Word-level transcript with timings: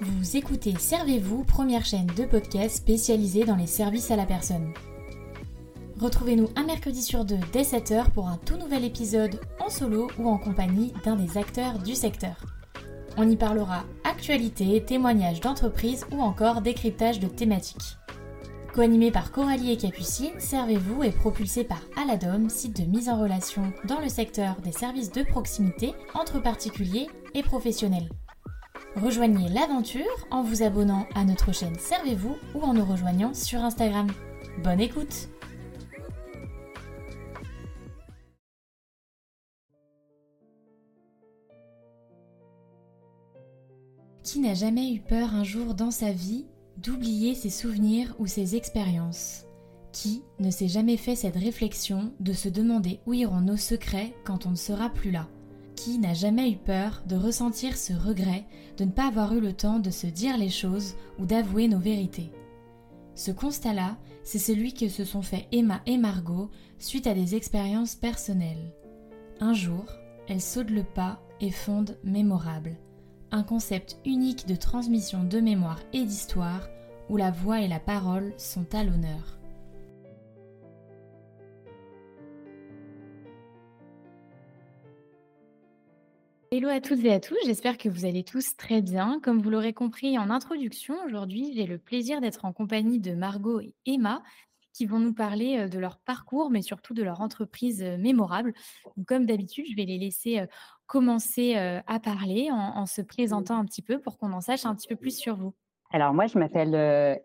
Vous 0.00 0.36
écoutez 0.36 0.74
Servez-vous, 0.78 1.44
première 1.44 1.84
chaîne 1.84 2.06
de 2.06 2.24
podcast 2.24 2.76
spécialisée 2.76 3.44
dans 3.44 3.56
les 3.56 3.66
services 3.66 4.10
à 4.10 4.16
la 4.16 4.26
personne. 4.26 4.72
Retrouvez-nous 6.00 6.48
un 6.56 6.64
mercredi 6.64 7.02
sur 7.02 7.24
deux 7.24 7.38
dès 7.52 7.62
7h 7.62 8.10
pour 8.10 8.28
un 8.28 8.38
tout 8.38 8.56
nouvel 8.56 8.84
épisode 8.84 9.40
en 9.60 9.68
solo 9.68 10.08
ou 10.18 10.28
en 10.28 10.38
compagnie 10.38 10.92
d'un 11.04 11.16
des 11.16 11.36
acteurs 11.38 11.78
du 11.78 11.94
secteur. 11.94 12.36
On 13.16 13.28
y 13.28 13.36
parlera 13.36 13.84
actualité, 14.04 14.82
témoignages 14.84 15.40
d'entreprise 15.40 16.06
ou 16.12 16.20
encore 16.20 16.62
décryptage 16.62 17.20
de 17.20 17.26
thématiques. 17.26 17.98
Co-animé 18.78 19.10
par 19.10 19.32
Coralie 19.32 19.72
et 19.72 19.76
Capucine, 19.76 20.38
Servez-vous 20.38 21.02
est 21.02 21.10
propulsé 21.10 21.64
par 21.64 21.80
Aladom, 21.96 22.48
site 22.48 22.80
de 22.80 22.84
mise 22.88 23.08
en 23.08 23.20
relation 23.20 23.72
dans 23.88 23.98
le 23.98 24.08
secteur 24.08 24.60
des 24.60 24.70
services 24.70 25.10
de 25.10 25.24
proximité 25.24 25.94
entre 26.14 26.40
particuliers 26.40 27.08
et 27.34 27.42
professionnels. 27.42 28.08
Rejoignez 28.94 29.48
l'aventure 29.48 30.04
en 30.30 30.44
vous 30.44 30.62
abonnant 30.62 31.08
à 31.16 31.24
notre 31.24 31.52
chaîne 31.52 31.76
Servez-vous 31.76 32.36
ou 32.54 32.60
en 32.60 32.72
nous 32.72 32.84
rejoignant 32.84 33.34
sur 33.34 33.64
Instagram. 33.64 34.06
Bonne 34.62 34.78
écoute 34.78 35.28
Qui 44.22 44.38
n'a 44.38 44.54
jamais 44.54 44.92
eu 44.92 45.00
peur 45.00 45.34
un 45.34 45.42
jour 45.42 45.74
dans 45.74 45.90
sa 45.90 46.12
vie 46.12 46.46
d'oublier 46.78 47.34
ses 47.34 47.50
souvenirs 47.50 48.14
ou 48.18 48.26
ses 48.26 48.54
expériences. 48.56 49.44
Qui 49.92 50.22
ne 50.38 50.50
s'est 50.50 50.68
jamais 50.68 50.96
fait 50.96 51.16
cette 51.16 51.36
réflexion 51.36 52.12
de 52.20 52.32
se 52.32 52.48
demander 52.48 53.00
où 53.06 53.14
iront 53.14 53.40
nos 53.40 53.56
secrets 53.56 54.14
quand 54.24 54.46
on 54.46 54.50
ne 54.50 54.56
sera 54.56 54.88
plus 54.90 55.10
là? 55.10 55.28
Qui 55.74 55.98
n'a 55.98 56.14
jamais 56.14 56.50
eu 56.50 56.56
peur 56.56 57.02
de 57.06 57.16
ressentir 57.16 57.76
ce 57.76 57.92
regret 57.92 58.44
de 58.76 58.84
ne 58.84 58.90
pas 58.90 59.08
avoir 59.08 59.34
eu 59.34 59.40
le 59.40 59.52
temps 59.52 59.80
de 59.80 59.90
se 59.90 60.06
dire 60.06 60.36
les 60.36 60.50
choses 60.50 60.94
ou 61.18 61.26
d'avouer 61.26 61.66
nos 61.66 61.78
vérités? 61.78 62.30
Ce 63.14 63.32
constat-là, 63.32 63.98
c'est 64.22 64.38
celui 64.38 64.72
que 64.72 64.88
se 64.88 65.04
sont 65.04 65.22
fait 65.22 65.48
Emma 65.50 65.80
et 65.86 65.98
Margot 65.98 66.50
suite 66.78 67.08
à 67.08 67.14
des 67.14 67.34
expériences 67.34 67.96
personnelles. 67.96 68.72
Un 69.40 69.54
jour, 69.54 69.84
elles 70.28 70.40
sautent 70.40 70.70
le 70.70 70.84
pas 70.84 71.20
et 71.40 71.50
fondent 71.50 71.96
Mémorable 72.04 72.76
un 73.30 73.42
concept 73.42 73.98
unique 74.04 74.46
de 74.46 74.56
transmission 74.56 75.24
de 75.24 75.40
mémoire 75.40 75.80
et 75.92 76.04
d'histoire 76.04 76.68
où 77.08 77.16
la 77.16 77.30
voix 77.30 77.60
et 77.60 77.68
la 77.68 77.80
parole 77.80 78.34
sont 78.36 78.74
à 78.74 78.84
l'honneur. 78.84 79.38
Hello 86.50 86.68
à 86.68 86.80
toutes 86.80 87.04
et 87.04 87.12
à 87.12 87.20
tous, 87.20 87.36
j'espère 87.44 87.76
que 87.76 87.88
vous 87.88 88.04
allez 88.04 88.24
tous 88.24 88.56
très 88.56 88.80
bien. 88.80 89.20
Comme 89.22 89.40
vous 89.40 89.50
l'aurez 89.50 89.74
compris 89.74 90.18
en 90.18 90.30
introduction, 90.30 90.96
aujourd'hui 91.04 91.52
j'ai 91.54 91.66
le 91.66 91.78
plaisir 91.78 92.20
d'être 92.20 92.44
en 92.44 92.52
compagnie 92.52 93.00
de 93.00 93.12
Margot 93.12 93.60
et 93.60 93.74
Emma 93.86 94.22
qui 94.72 94.86
vont 94.86 94.98
nous 94.98 95.12
parler 95.12 95.68
de 95.68 95.78
leur 95.78 95.98
parcours, 95.98 96.50
mais 96.50 96.62
surtout 96.62 96.94
de 96.94 97.02
leur 97.02 97.20
entreprise 97.20 97.82
mémorable. 97.98 98.54
comme 99.06 99.26
d'habitude, 99.26 99.66
je 99.68 99.74
vais 99.74 99.84
les 99.84 99.98
laisser 99.98 100.44
commencer 100.86 101.54
à 101.56 102.00
parler 102.00 102.48
en, 102.52 102.86
se 102.86 103.02
présentant 103.02 103.58
un 103.58 103.64
petit 103.64 103.82
peu 103.82 103.98
pour 103.98 104.18
qu'on 104.18 104.32
en 104.32 104.40
sache 104.40 104.66
un 104.66 104.74
petit 104.74 104.88
peu 104.88 104.96
plus 104.96 105.16
sur 105.16 105.36
vous. 105.36 105.54
Alors 105.90 106.12
moi, 106.12 106.26
je 106.26 106.38
m'appelle 106.38 106.74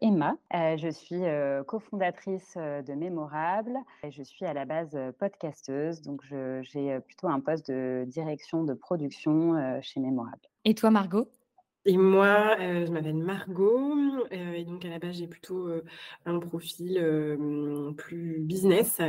Emma, 0.01 0.35
je 0.51 0.89
suis 0.89 1.21
cofondatrice 1.67 2.55
de 2.55 2.93
Mémorable 2.93 3.77
je 4.09 4.23
suis 4.23 4.45
à 4.45 4.53
la 4.53 4.65
base 4.65 4.97
podcasteuse, 5.19 6.01
donc 6.01 6.21
j'ai 6.61 6.99
plutôt 7.01 7.27
un 7.27 7.41
poste 7.41 7.69
de 7.69 8.05
direction 8.07 8.63
de 8.63 8.73
production 8.73 9.79
chez 9.81 9.99
Mémorable. 9.99 10.47
Et 10.63 10.75
toi, 10.75 10.91
Margot? 10.91 11.27
Et 11.85 11.97
moi, 11.97 12.55
je 12.59 12.91
m'appelle 12.91 13.15
Margot, 13.15 14.25
et 14.31 14.63
donc 14.63 14.85
à 14.85 14.89
la 14.89 14.99
base, 14.99 15.17
j'ai 15.17 15.27
plutôt, 15.27 15.69
un 16.25 16.39
profil, 16.39 16.95
plus 17.97 18.39
business, 18.39 18.99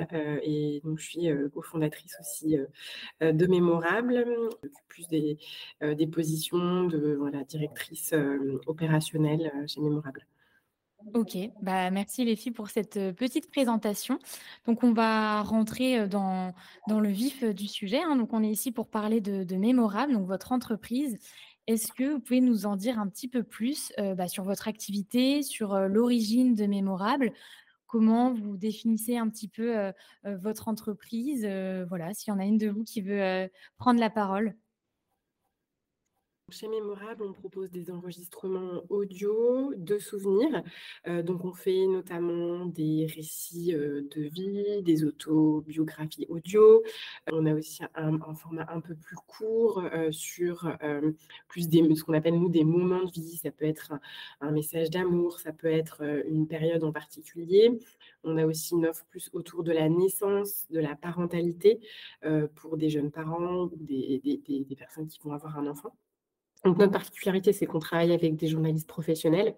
et 0.43 0.81
donc 0.85 0.99
je 0.99 1.05
suis, 1.05 1.29
cofondatrice 1.53 2.17
aussi, 2.21 2.57
de 3.21 3.47
Mémorable, 3.47 4.25
plus 4.89 5.07
des, 5.09 5.39
des 5.81 6.07
positions 6.07 6.85
de, 6.85 7.15
voilà, 7.15 7.45
directrice, 7.45 8.15
opérationnelle, 8.67 9.53
chez 9.67 9.81
Mémorable. 9.81 10.27
OK, 11.13 11.37
bah, 11.61 11.91
merci 11.91 12.25
les 12.25 12.35
filles 12.35 12.53
pour 12.53 12.71
cette, 12.71 12.99
petite 13.15 13.51
présentation. 13.51 14.19
Donc 14.67 14.83
on 14.83 14.95
va 14.95 15.43
rentrer, 15.43 16.09
dans 16.09 16.55
dans 16.89 16.99
le 16.99 17.11
vif, 17.11 17.45
du 17.45 17.69
sujet, 17.69 18.01
hein. 18.03 18.17
Donc 18.17 18.33
on 18.33 18.43
est 18.43 18.49
ici 18.49 18.73
pour 18.73 18.89
parler 18.89 19.21
de 19.21 19.45
de 19.45 19.57
Mémorable, 19.57 20.15
donc 20.15 20.27
votre 20.27 20.53
entreprise 20.53 21.19
est-ce 21.67 21.93
que 21.93 22.13
vous 22.13 22.21
pouvez 22.21 22.41
nous 22.41 22.67
en 22.67 22.77
dire 22.77 22.99
un 22.99 23.09
petit 23.09 23.29
peu 23.29 23.43
plus 23.43 23.93
bah, 23.99 24.29
sur 24.29 24.45
votre 24.45 24.69
activité, 24.69 25.43
sur 25.43 25.79
l'origine 25.89 26.55
de 26.55 26.67
Mémorable? 26.67 27.33
Comment 27.87 28.35
vous 28.35 28.57
définissez 28.57 29.17
un 29.17 29.29
petit 29.29 29.49
peu 29.49 29.93
votre 30.25 30.69
entreprise? 30.69 31.47
Voilà, 31.89 32.13
s'il 32.13 32.33
y 32.33 32.37
en 32.37 32.39
a 32.41 32.45
une 32.45 32.59
de 32.59 32.69
vous 32.69 32.85
qui 32.85 33.01
veut 33.01 33.49
prendre 33.79 34.01
la 34.01 34.11
parole. 34.11 34.57
Chez 36.51 36.69
Mémorable, 36.69 37.25
on 37.25 37.33
propose 37.33 37.71
des 37.71 37.91
enregistrements 37.91 38.83
audio 38.91 39.73
de 39.77 39.99
souvenirs. 39.99 40.63
Euh, 41.07 41.23
donc, 41.23 41.43
on 41.47 41.55
fait 41.55 41.87
notamment 41.87 42.67
des 42.67 43.07
récits 43.07 43.75
euh, 43.75 44.03
de 44.15 44.23
vie, 44.23 44.83
des 44.83 45.05
autobiographies 45.05 46.27
audio. 46.29 46.83
on 47.33 47.47
a 47.47 47.55
aussi 47.55 47.83
un, 47.95 48.35
format 48.35 48.67
un 48.71 48.81
peu 48.83 48.95
plus 48.95 49.17
court 49.27 49.83
euh, 49.95 50.13
sur 50.13 50.71
plus 51.49 51.69
des, 51.69 51.83
ce 51.95 52.05
qu'on 52.05 52.13
appelle 52.13 52.39
nous 52.39 52.51
des 52.51 52.65
moments 52.65 53.05
de 53.05 53.13
vie. 53.13 53.39
Ça 53.39 53.51
peut 53.51 53.65
être 53.65 53.95
un, 54.43 54.51
message 54.51 54.91
d'amour, 54.91 55.41
ça 55.41 55.53
peut 55.53 55.73
être 55.73 56.03
une 56.29 56.47
période 56.47 56.85
en 56.85 56.93
particulier. 56.93 57.71
On 58.23 58.37
a 58.37 58.45
aussi 58.47 58.75
une 58.75 58.87
offre 58.87 59.07
plus 59.07 59.31
autour 59.33 59.65
de 59.65 59.73
la 59.73 59.89
naissance, 59.89 60.67
de 60.71 60.79
la 60.79 60.95
parentalité 60.95 61.81
pour 62.55 62.77
des 62.77 62.91
jeunes 62.91 63.11
parents 63.11 63.65
ou 63.65 63.77
des 63.77 64.77
personnes 64.79 65.09
qui 65.09 65.19
vont 65.21 65.33
avoir 65.33 65.59
un 65.59 65.67
enfant. 65.67 65.97
Donc, 66.65 66.79
notre 66.79 66.93
particularité, 66.93 67.53
c'est 67.53 67.67
qu'on 67.67 67.79
travaille 67.79 68.13
avec 68.13 68.37
des 68.37 68.47
journalistes 68.47 68.89
professionnels 68.89 69.55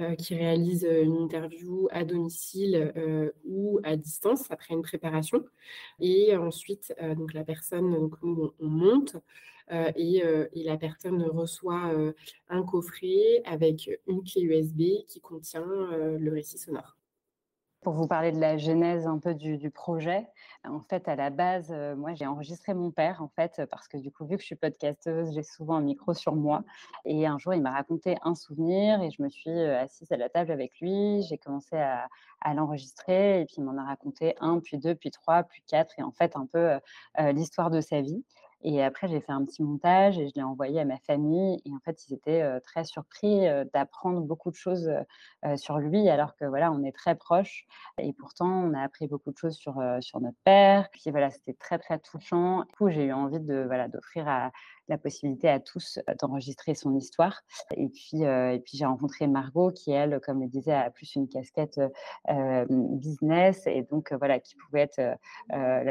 euh, 0.00 0.14
qui 0.14 0.34
réalisent 0.34 0.86
euh, 0.86 1.02
une 1.02 1.18
interview 1.18 1.86
à 1.90 2.04
domicile 2.04 2.92
euh, 2.96 3.30
ou 3.44 3.78
à 3.84 3.96
distance 3.96 4.50
après 4.50 4.72
une 4.72 4.80
préparation. 4.80 5.44
Et 6.00 6.34
ensuite, 6.34 6.94
donc 7.16 7.34
la 7.34 7.44
personne, 7.44 7.92
donc 7.92 8.14
nous, 8.22 8.52
on, 8.58 8.68
monte 8.68 9.16
et, 9.96 10.22
et, 10.52 10.64
la 10.64 10.76
personne 10.76 11.22
reçoit 11.22 11.94
un 12.48 12.62
coffret 12.62 13.42
avec 13.44 13.88
une 14.06 14.22
clé 14.22 14.42
USB 14.42 15.06
qui 15.08 15.20
contient 15.20 15.66
le 15.66 16.30
récit 16.30 16.58
sonore. 16.58 16.96
Pour 17.82 17.94
vous 17.94 18.06
parler 18.06 18.30
de 18.30 18.38
la 18.38 18.58
genèse 18.58 19.08
un 19.08 19.18
peu 19.18 19.34
du, 19.34 19.70
projet, 19.70 20.28
en 20.64 20.78
fait, 20.78 21.08
à 21.08 21.16
la 21.16 21.30
base, 21.30 21.72
euh, 21.72 21.96
moi, 21.96 22.14
j'ai 22.14 22.26
enregistré 22.26 22.74
mon 22.74 22.92
père, 22.92 23.20
en 23.20 23.28
fait, 23.28 23.60
parce 23.72 23.88
que 23.88 23.96
du 23.96 24.12
coup, 24.12 24.24
vu 24.24 24.36
que 24.36 24.40
je 24.42 24.46
suis 24.46 24.54
podcasteuse, 24.54 25.34
j'ai 25.34 25.42
souvent 25.42 25.74
un 25.74 25.80
micro 25.80 26.14
sur 26.14 26.36
moi. 26.36 26.62
Et 27.04 27.26
un 27.26 27.38
jour, 27.38 27.54
il 27.54 27.60
m'a 27.60 27.72
raconté 27.72 28.16
un 28.22 28.36
souvenir 28.36 29.02
et 29.02 29.10
je 29.10 29.20
me 29.20 29.28
suis 29.28 29.50
euh, 29.50 29.80
assise 29.80 30.12
à 30.12 30.16
la 30.16 30.28
table 30.28 30.52
avec 30.52 30.78
lui. 30.80 31.22
J'ai 31.22 31.38
commencé 31.38 31.76
à, 31.76 32.08
l'enregistrer 32.54 33.40
et 33.40 33.46
puis 33.46 33.56
il 33.58 33.64
m'en 33.64 33.76
a 33.76 33.84
raconté 33.84 34.36
un, 34.40 34.60
puis 34.60 34.78
deux, 34.78 34.94
puis 34.94 35.10
trois, 35.10 35.42
puis 35.42 35.62
quatre, 35.66 35.94
et 35.98 36.02
en 36.02 36.12
fait, 36.12 36.36
un 36.36 36.46
peu 36.46 36.78
euh, 37.18 37.32
l'histoire 37.32 37.70
de 37.70 37.80
sa 37.80 38.00
vie. 38.00 38.24
Et 38.62 38.82
après, 38.82 39.08
j'ai 39.08 39.20
fait 39.20 39.32
un 39.32 39.44
petit 39.44 39.62
montage 39.62 40.18
et 40.18 40.28
je 40.28 40.34
l'ai 40.34 40.42
envoyé 40.42 40.80
à 40.80 40.84
ma 40.84 40.98
famille. 40.98 41.60
Et 41.64 41.70
en 41.72 41.78
fait, 41.84 42.06
ils 42.08 42.14
étaient 42.14 42.60
très 42.60 42.84
surpris 42.84 43.46
d'apprendre 43.72 44.20
beaucoup 44.20 44.50
de 44.50 44.56
choses 44.56 44.90
sur 45.56 45.78
lui, 45.78 46.08
alors 46.08 46.36
que 46.36 46.44
voilà, 46.44 46.70
on 46.72 46.82
est 46.84 46.92
très 46.92 47.14
proches. 47.14 47.66
Et 47.98 48.12
pourtant, 48.12 48.48
on 48.48 48.74
a 48.74 48.82
appris 48.82 49.08
beaucoup 49.08 49.32
de 49.32 49.36
choses 49.36 49.56
sur, 49.56 49.82
sur 50.00 50.20
notre 50.20 50.38
père. 50.44 50.88
Puis 50.90 51.10
voilà, 51.10 51.30
c'était 51.30 51.54
très, 51.54 51.78
très 51.78 51.98
touchant. 51.98 52.60
Du 52.64 52.74
coup, 52.76 52.90
j'ai 52.90 53.04
eu 53.04 53.12
envie 53.12 53.40
de 53.40 53.64
voilà 53.66 53.88
d'offrir 53.88 54.28
à, 54.28 54.50
la 54.88 54.98
possibilité 54.98 55.48
à 55.48 55.60
tous 55.60 55.98
d'enregistrer 56.20 56.74
son 56.74 56.94
histoire. 56.96 57.42
Et 57.76 57.88
puis, 57.88 58.22
puis 58.64 58.76
j'ai 58.78 58.84
rencontré 58.84 59.26
Margot 59.26 59.70
qui, 59.70 59.92
elle, 59.92 60.20
comme 60.20 60.40
le 60.40 60.48
disait, 60.48 60.72
a 60.72 60.90
plus 60.90 61.14
une 61.14 61.28
casquette 61.28 61.80
business 62.68 63.66
et 63.66 63.82
donc 63.82 64.12
voilà, 64.12 64.40
qui 64.40 64.56
pouvait 64.56 64.82
être 64.82 65.18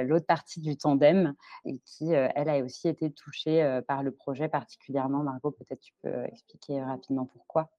l'autre 0.04 0.26
partie 0.26 0.60
du 0.60 0.78
tandem 0.78 1.34
et 1.66 1.78
qui, 1.86 2.12
elle, 2.12 2.50
a 2.50 2.64
aussi 2.64 2.88
été 2.88 3.12
touchée 3.12 3.80
par 3.88 4.04
le 4.04 4.12
projet 4.12 4.50
particulièrement. 4.50 5.24
Margot, 5.24 5.52
peut-être 5.52 5.82
tu 5.82 5.94
peux 6.02 6.26
expliquer 6.26 6.82
rapidement 6.82 7.26
pourquoi? 7.26 7.70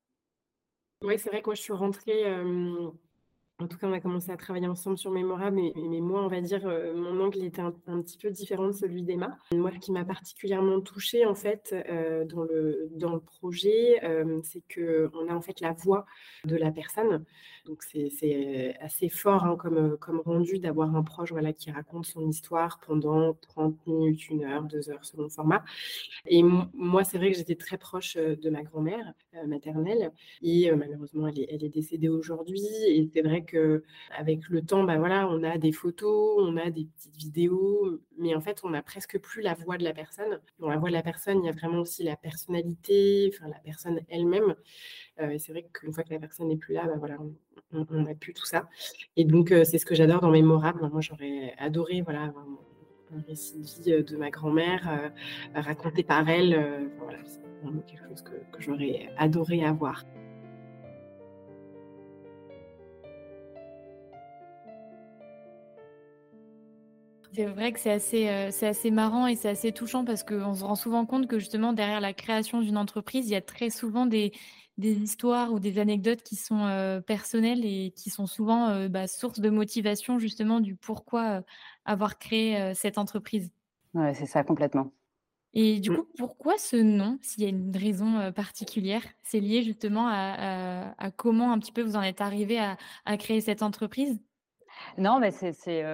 Oui, 1.02 1.18
c'est 1.18 1.30
vrai 1.30 1.42
que 1.42 1.46
moi, 1.46 1.54
je 1.54 1.62
suis 1.62 1.72
rentrée 1.72 2.24
En 3.58 3.68
tout 3.68 3.78
cas, 3.78 3.86
on 3.86 3.92
a 3.92 4.00
commencé 4.00 4.32
à 4.32 4.36
travailler 4.36 4.66
ensemble 4.66 4.98
sur 4.98 5.12
Mémorable, 5.12 5.56
mais, 5.56 6.00
moi, 6.00 6.24
on 6.24 6.26
va 6.26 6.40
dire, 6.40 6.66
euh, 6.66 6.94
mon 6.94 7.20
angle 7.20 7.44
était 7.44 7.60
un, 7.60 7.70
petit 7.70 8.18
peu 8.18 8.30
différent 8.30 8.66
de 8.68 8.72
celui 8.72 9.02
d'Emma. 9.02 9.36
Moi, 9.54 9.70
ce 9.72 9.78
qui 9.78 9.92
m'a 9.92 10.04
particulièrement 10.04 10.80
touchée, 10.80 11.26
en 11.26 11.34
fait, 11.34 11.72
euh, 11.88 12.24
dans, 12.24 12.42
le, 12.42 12.88
dans 12.90 13.12
le 13.12 13.20
projet, 13.20 14.02
euh, 14.04 14.40
c'est 14.42 14.62
qu'on 14.74 15.28
a 15.28 15.34
en 15.34 15.40
fait 15.40 15.60
la 15.60 15.72
voix 15.72 16.06
de 16.44 16.56
la 16.56 16.72
personne. 16.72 17.24
Donc, 17.66 17.84
c'est 17.84 18.76
assez 18.80 19.08
fort 19.08 19.44
hein, 19.44 19.56
comme, 19.56 19.96
comme 19.98 20.20
rendu 20.20 20.58
d'avoir 20.58 20.96
un 20.96 21.04
proche 21.04 21.30
voilà, 21.30 21.52
qui 21.52 21.70
raconte 21.70 22.06
son 22.06 22.26
histoire 22.28 22.80
pendant 22.84 23.34
30 23.34 23.86
minutes, 23.86 24.28
une 24.28 24.44
heure, 24.44 24.64
deux 24.64 24.90
heures, 24.90 25.04
selon 25.04 25.24
le 25.24 25.28
format. 25.28 25.62
Et 26.26 26.42
moi, 26.42 27.04
c'est 27.04 27.18
vrai 27.18 27.30
que 27.30 27.36
j'étais 27.36 27.54
très 27.54 27.78
proche 27.78 28.16
de 28.16 28.50
ma 28.50 28.64
grand-mère 28.64 29.12
maternelle, 29.46 30.10
et 30.42 30.72
malheureusement, 30.72 31.28
elle 31.28 31.38
est, 31.38 31.48
elle 31.50 31.62
est 31.62 31.68
décédée 31.68 32.08
aujourd'hui. 32.08 32.64
Et 32.88 33.08
c'est 33.14 33.22
vrai 33.22 33.41
que 33.42 33.84
avec 34.16 34.48
le 34.48 34.62
temps, 34.62 34.84
bah 34.84 34.98
voilà, 34.98 35.28
on 35.28 35.42
a 35.42 35.58
des 35.58 35.72
photos, 35.72 36.36
on 36.38 36.56
a 36.56 36.70
des 36.70 36.86
petites 36.86 37.16
vidéos, 37.16 38.00
mais 38.18 38.34
en 38.34 38.40
fait, 38.40 38.60
on 38.64 38.70
n'a 38.70 38.82
presque 38.82 39.18
plus 39.18 39.42
la 39.42 39.54
voix 39.54 39.76
de 39.76 39.84
la 39.84 39.92
personne. 39.92 40.40
Dans 40.58 40.68
la 40.68 40.78
voix 40.78 40.88
de 40.88 40.94
la 40.94 41.02
personne, 41.02 41.42
il 41.42 41.46
y 41.46 41.48
a 41.48 41.52
vraiment 41.52 41.80
aussi 41.80 42.02
la 42.02 42.16
personnalité, 42.16 43.30
enfin 43.32 43.48
la 43.48 43.58
personne 43.58 44.00
elle-même. 44.08 44.54
Euh, 45.20 45.36
c'est 45.38 45.52
vrai 45.52 45.66
qu'une 45.72 45.92
fois 45.92 46.04
que 46.04 46.12
la 46.12 46.20
personne 46.20 46.48
n'est 46.48 46.56
plus 46.56 46.74
là, 46.74 46.86
bah 46.86 46.96
voilà, 46.98 47.18
on 47.72 48.02
n'a 48.02 48.14
plus 48.14 48.34
tout 48.34 48.46
ça. 48.46 48.68
Et 49.16 49.24
donc, 49.24 49.52
euh, 49.52 49.64
c'est 49.64 49.78
ce 49.78 49.86
que 49.86 49.94
j'adore 49.94 50.20
dans 50.20 50.30
Mémorable. 50.30 50.88
Moi, 50.90 51.00
j'aurais 51.00 51.54
adoré 51.58 52.02
voilà, 52.02 52.24
avoir 52.24 52.46
un 53.14 53.20
récit 53.28 53.60
de 53.60 53.66
vie 53.66 53.92
euh, 53.92 54.02
de 54.02 54.16
ma 54.16 54.30
grand-mère 54.30 55.12
raconté 55.54 56.02
par 56.02 56.28
elle. 56.28 56.90
voilà, 56.98 57.18
c'est 57.24 57.40
vraiment 57.62 57.82
quelque 57.82 58.08
chose 58.08 58.22
que 58.22 58.62
j'aurais 58.62 59.10
adoré 59.18 59.64
avoir. 59.64 60.04
C'est 67.34 67.46
vrai 67.46 67.72
que 67.72 67.80
c'est 67.80 67.90
assez, 67.90 68.28
euh, 68.28 68.50
c'est 68.50 68.66
assez 68.66 68.90
marrant 68.90 69.26
et 69.26 69.36
c'est 69.36 69.48
assez 69.48 69.72
touchant 69.72 70.04
parce 70.04 70.22
qu'on 70.22 70.54
se 70.54 70.64
rend 70.64 70.74
souvent 70.74 71.06
compte 71.06 71.26
que 71.26 71.38
justement 71.38 71.72
derrière 71.72 72.00
la 72.00 72.12
création 72.12 72.60
d'une 72.60 72.76
entreprise, 72.76 73.26
il 73.26 73.32
y 73.32 73.36
a 73.36 73.40
très 73.40 73.70
souvent 73.70 74.04
des, 74.04 74.32
des 74.76 74.92
histoires 74.92 75.50
ou 75.50 75.58
des 75.58 75.78
anecdotes 75.78 76.22
qui 76.22 76.36
sont 76.36 76.66
euh, 76.66 77.00
personnelles 77.00 77.64
et 77.64 77.92
qui 77.96 78.10
sont 78.10 78.26
souvent 78.26 78.68
euh, 78.68 78.88
bah, 78.88 79.06
source 79.06 79.40
de 79.40 79.48
motivation 79.48 80.18
justement 80.18 80.60
du 80.60 80.76
pourquoi 80.76 81.42
avoir 81.86 82.18
créé 82.18 82.74
cette 82.74 82.98
entreprise. 82.98 83.50
Ouais, 83.94 84.12
c'est 84.12 84.26
ça 84.26 84.44
complètement. 84.44 84.92
Et 85.54 85.80
du 85.80 85.90
mmh. 85.90 85.96
coup, 85.96 86.06
pourquoi 86.16 86.58
ce 86.58 86.76
nom, 86.76 87.18
s'il 87.22 87.42
y 87.42 87.46
a 87.46 87.50
une 87.50 87.76
raison 87.76 88.32
particulière? 88.32 89.02
C'est 89.22 89.40
lié 89.40 89.62
justement 89.62 90.06
à, 90.08 90.94
à, 90.98 91.10
comment 91.10 91.52
un 91.52 91.58
petit 91.58 91.72
peu 91.72 91.82
vous 91.82 91.96
en 91.96 92.02
êtes 92.02 92.20
arrivé 92.20 92.58
à, 92.58 92.76
à 93.04 93.16
créer 93.16 93.40
cette 93.40 93.62
entreprise? 93.62 94.18
Non, 94.98 95.20
mais 95.20 95.30
c'est, 95.30 95.84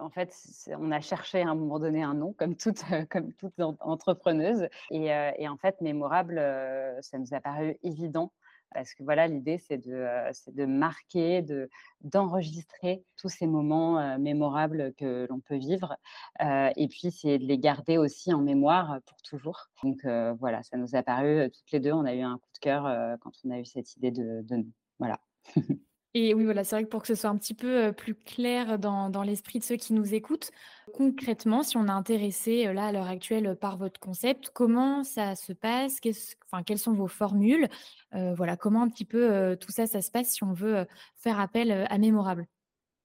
en 0.00 0.10
fait, 0.10 0.34
on 0.78 0.90
a 0.90 1.00
cherché 1.00 1.42
à 1.42 1.48
un 1.48 1.54
moment 1.54 1.78
donné 1.78 2.02
un 2.02 2.14
nom, 2.14 2.32
comme 2.32 2.56
toute, 2.56 2.82
comme 3.10 3.32
toute 3.34 3.58
entrepreneuse. 3.80 4.68
Et, 4.90 5.48
en 5.48 5.56
fait, 5.56 5.80
mémorable, 5.80 6.36
ça 7.00 7.18
nous 7.18 7.34
a 7.34 7.40
paru 7.40 7.78
évident. 7.82 8.32
Parce 8.74 8.92
que 8.92 9.02
voilà, 9.02 9.26
l'idée, 9.28 9.56
c'est 9.56 9.78
de, 9.78 10.06
de 10.52 10.66
marquer, 10.66 11.40
de, 11.40 11.70
d'enregistrer 12.02 13.02
tous 13.16 13.30
ces 13.30 13.46
moments 13.46 14.18
mémorables 14.18 14.92
que 14.98 15.26
l'on 15.30 15.40
peut 15.40 15.56
vivre. 15.56 15.96
et 16.40 16.88
puis, 16.88 17.10
c'est 17.10 17.38
de 17.38 17.44
les 17.44 17.58
garder 17.58 17.98
aussi 17.98 18.32
en 18.34 18.40
mémoire 18.40 18.98
pour 19.06 19.22
toujours. 19.22 19.68
Donc 19.82 20.04
voilà, 20.38 20.62
ça 20.62 20.76
nous 20.76 20.94
a 20.94 21.02
paru 21.02 21.50
toutes 21.50 21.72
les 21.72 21.80
deux. 21.80 21.92
On 21.92 22.04
a 22.04 22.14
eu 22.14 22.22
un 22.22 22.36
coup 22.36 22.50
de 22.54 22.58
cœur 22.58 23.18
quand 23.20 23.32
on 23.44 23.50
a 23.50 23.58
eu 23.58 23.64
cette 23.64 23.96
idée 23.96 24.10
de, 24.10 24.42
de 24.42 24.56
nom. 24.56 24.72
Voilà. 24.98 25.18
Et 26.14 26.34
oui, 26.34 26.44
voilà, 26.44 26.64
c'est 26.64 26.76
vrai 26.76 26.84
que 26.84 26.88
pour 26.88 27.02
que 27.02 27.08
ce 27.08 27.14
soit 27.14 27.30
un 27.30 27.36
petit 27.36 27.54
peu 27.54 27.92
plus 27.92 28.14
clair 28.14 28.78
dans, 28.78 29.22
l'esprit 29.22 29.58
de 29.58 29.64
ceux 29.64 29.76
qui 29.76 29.92
nous 29.92 30.14
écoutent, 30.14 30.50
concrètement, 30.94 31.62
si 31.62 31.76
on 31.76 31.86
est 31.86 31.90
intéressé 31.90 32.72
là 32.72 32.86
à 32.86 32.92
l'heure 32.92 33.08
actuelle 33.08 33.56
par 33.60 33.76
votre 33.76 34.00
concept, 34.00 34.50
comment 34.54 35.04
ça 35.04 35.36
se 35.36 35.52
passe? 35.52 35.98
Enfin, 36.50 36.62
Quelles 36.62 36.78
sont 36.78 36.94
vos 36.94 37.08
formules? 37.08 37.68
Voilà, 38.12 38.56
comment 38.56 38.82
un 38.82 38.88
petit 38.88 39.04
peu 39.04 39.56
tout 39.60 39.70
ça, 39.70 39.86
ça 39.86 40.00
se 40.00 40.10
passe 40.10 40.32
si 40.32 40.44
on 40.44 40.52
veut 40.54 40.86
faire 41.16 41.38
appel 41.38 41.86
à 41.90 41.98
Mémorable? 41.98 42.46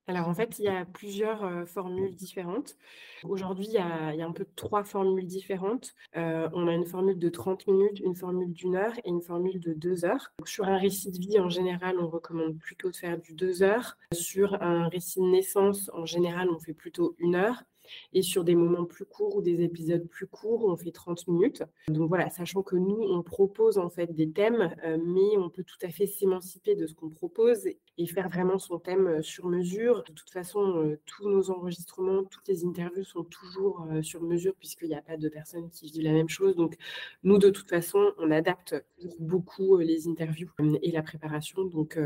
Alors 0.08 0.28
en 0.28 0.34
fait, 0.34 0.60
il 0.60 0.66
y 0.66 0.68
a 0.68 0.86
plusieurs 0.86 1.68
formules 1.68 2.16
différentes. 2.16 2.76
Aujourd'hui, 3.24 3.68
il, 3.68 3.74
y 3.74 3.78
a 3.78 4.28
un 4.28 4.32
peu 4.32 4.46
trois 4.56 4.84
formules 4.84 5.26
différentes. 5.26 5.96
on 6.16 6.68
a 6.68 6.74
une 6.74 6.86
formule 6.86 7.18
de 7.18 7.30
30 7.30 7.68
minutes, 7.68 8.00
une 8.00 8.16
formule 8.16 8.52
d'une 8.52 8.76
heure 8.76 8.94
et 9.04 9.10
une 9.10 9.22
formule 9.22 9.60
de 9.60 9.74
deux 9.74 10.06
heures. 10.06 10.34
sur 10.46 10.66
un 10.66 10.78
récit 10.78 11.12
de 11.12 11.18
vie, 11.18 11.40
en 11.40 11.50
général, 11.50 11.98
on 12.00 12.10
recommande 12.10 12.58
plutôt 12.58 12.92
de 12.92 12.96
faire 12.96 13.18
du 13.18 13.34
deux 13.34 13.64
heures. 13.64 13.98
Sur 14.14 14.62
un 14.62 14.88
récit 14.90 15.22
de 15.22 15.26
naissance, 15.26 15.90
en 15.94 16.06
général, 16.06 16.50
on 16.50 16.60
fait 16.60 16.74
plutôt 16.74 17.16
une 17.20 17.36
heure. 17.36 17.64
Et 18.13 18.21
sur 18.21 18.44
des 18.44 18.56
moments 18.56 18.85
plus 18.85 19.06
courts 19.06 19.35
ou 19.35 19.41
des 19.41 19.62
épisodes 19.62 20.07
plus 20.07 20.27
courts, 20.27 20.65
on 20.65 20.75
fait 20.75 20.91
30 20.91 21.27
minutes. 21.27 21.63
Donc 21.88 22.09
voilà, 22.09 22.30
sachant 22.30 22.63
que 22.63 22.75
nous, 22.75 23.01
on 23.01 23.24
propose 23.24 23.77
en 23.77 23.89
fait 23.89 24.13
des 24.13 24.31
thèmes, 24.31 24.74
euh, 24.83 24.97
mais 25.03 25.38
on 25.38 25.50
peut 25.50 25.63
tout 25.63 25.77
à 25.83 25.89
fait 25.89 26.07
s'émanciper 26.07 26.75
de 26.75 26.88
ce 26.88 26.94
qu'on 26.94 27.09
propose 27.09 27.68
et 27.97 28.07
faire 28.07 28.30
vraiment 28.30 28.57
son 28.57 28.80
thème 28.80 29.07
euh, 29.07 29.21
sur 29.21 29.47
mesure. 29.47 30.03
De 30.03 30.13
toute 30.13 30.30
façon, 30.30 30.77
euh, 30.77 31.00
tous 31.06 31.30
nos 31.30 31.50
enregistrements, 31.51 32.24
toutes 32.24 32.47
les 32.47 32.65
interviews 32.65 33.03
sont 33.03 33.24
toujours 33.24 33.88
sur 34.01 34.21
mesure 34.21 34.53
puisqu'il 34.56 34.89
n'y 34.89 34.95
a 34.95 35.01
pas 35.01 35.18
de 35.18 35.30
personne 35.30 35.69
qui 35.69 35.91
vit 35.91 36.01
la 36.01 36.12
même 36.12 36.30
chose. 36.30 36.56
Donc 36.56 36.75
nous, 37.24 37.38
de 37.38 37.50
toute 37.50 37.69
façon, 37.69 38.13
on 38.18 38.31
adapte 38.31 38.75
beaucoup 39.19 39.77
les 39.77 40.07
interviews 40.07 40.50
et 40.81 40.91
la 40.91 41.01
préparation. 41.03 41.63
Donc, 41.65 41.97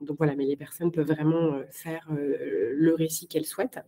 donc 0.00 0.16
voilà, 0.18 0.34
mais 0.36 0.44
les 0.46 0.56
personnes 0.56 0.90
peuvent 0.92 1.10
vraiment 1.10 1.60
faire 1.70 2.08
le 2.10 2.94
récit 2.94 3.28
qu'elles 3.28 3.46
souhaitent. 3.46 3.80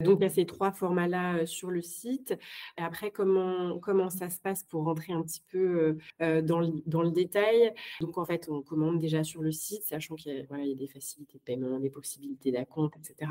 Donc, 0.00 0.18
il 0.20 0.22
y 0.22 0.26
a 0.26 0.30
ces 0.30 0.46
trois 0.46 0.72
formats-là 0.72 1.46
sur 1.46 1.70
le 1.70 1.82
site. 1.82 2.38
Et 2.78 2.82
après, 2.82 3.10
comment, 3.10 3.78
comment 3.78 4.10
ça 4.10 4.30
se 4.30 4.40
passe 4.40 4.64
pour 4.64 4.84
rentrer 4.84 5.12
un 5.12 5.22
petit 5.22 5.42
peu 5.50 5.98
dans, 6.20 6.60
le, 6.60 6.82
dans 6.86 7.02
le 7.02 7.10
détail? 7.10 7.72
Donc, 8.00 8.18
en 8.18 8.24
fait, 8.24 8.48
on 8.48 8.62
commande 8.62 8.98
déjà 8.98 9.24
sur 9.24 9.42
le 9.42 9.52
site, 9.52 9.82
sachant 9.82 10.14
qu'il 10.14 10.34
y, 10.34 10.72
a 10.72 10.74
des 10.74 10.88
facilités 10.88 11.38
de 11.38 11.42
paiement, 11.42 11.78
des 11.78 11.90
possibilités 11.90 12.50
d'acompte, 12.50 12.94
etc. 12.96 13.30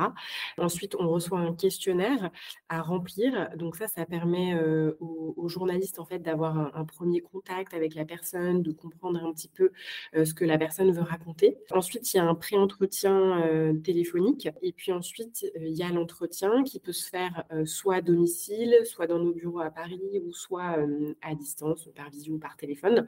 Ensuite, 0.57 0.95
on 0.95 1.09
reçoit 1.09 1.39
un 1.39 1.53
questionnaire 1.53 2.31
à 2.69 2.81
remplir. 2.81 3.49
Donc, 3.55 3.75
ça, 3.75 3.87
ça 3.87 4.05
permet 4.05 4.57
aux, 4.99 5.47
journalistes, 5.47 5.99
en 5.99 6.05
fait, 6.05 6.19
d'avoir 6.19 6.75
un, 6.75 6.85
premier 6.85 7.21
contact 7.21 7.73
avec 7.73 7.95
la 7.95 8.05
personne, 8.05 8.61
de 8.61 8.71
comprendre 8.71 9.23
un 9.23 9.33
petit 9.33 9.49
peu 9.49 9.71
ce 10.13 10.33
que 10.33 10.45
la 10.45 10.57
personne 10.57 10.91
veut 10.91 11.01
raconter. 11.01 11.57
Ensuite, 11.71 12.13
il 12.13 12.17
y 12.17 12.19
a 12.19 12.25
un 12.25 12.35
pré-entretien 12.35 13.73
téléphonique. 13.83 14.49
Et 14.61 14.71
puis 14.71 14.91
ensuite, 14.91 15.45
il 15.59 15.73
y 15.73 15.83
a 15.83 15.89
l'entretien 15.89 16.58
qui 16.63 16.79
peut 16.79 16.91
se 16.91 17.09
faire 17.09 17.43
soit 17.65 17.95
à 17.95 18.01
domicile, 18.01 18.75
soit 18.85 19.07
dans 19.07 19.19
nos 19.19 19.33
bureaux 19.33 19.59
à 19.59 19.69
Paris, 19.69 20.01
ou 20.25 20.31
soit 20.33 20.77
à 21.21 21.35
distance, 21.35 21.89
par 21.95 22.09
visio 22.09 22.35
ou 22.35 22.39
par 22.39 22.57
téléphone. 22.57 23.07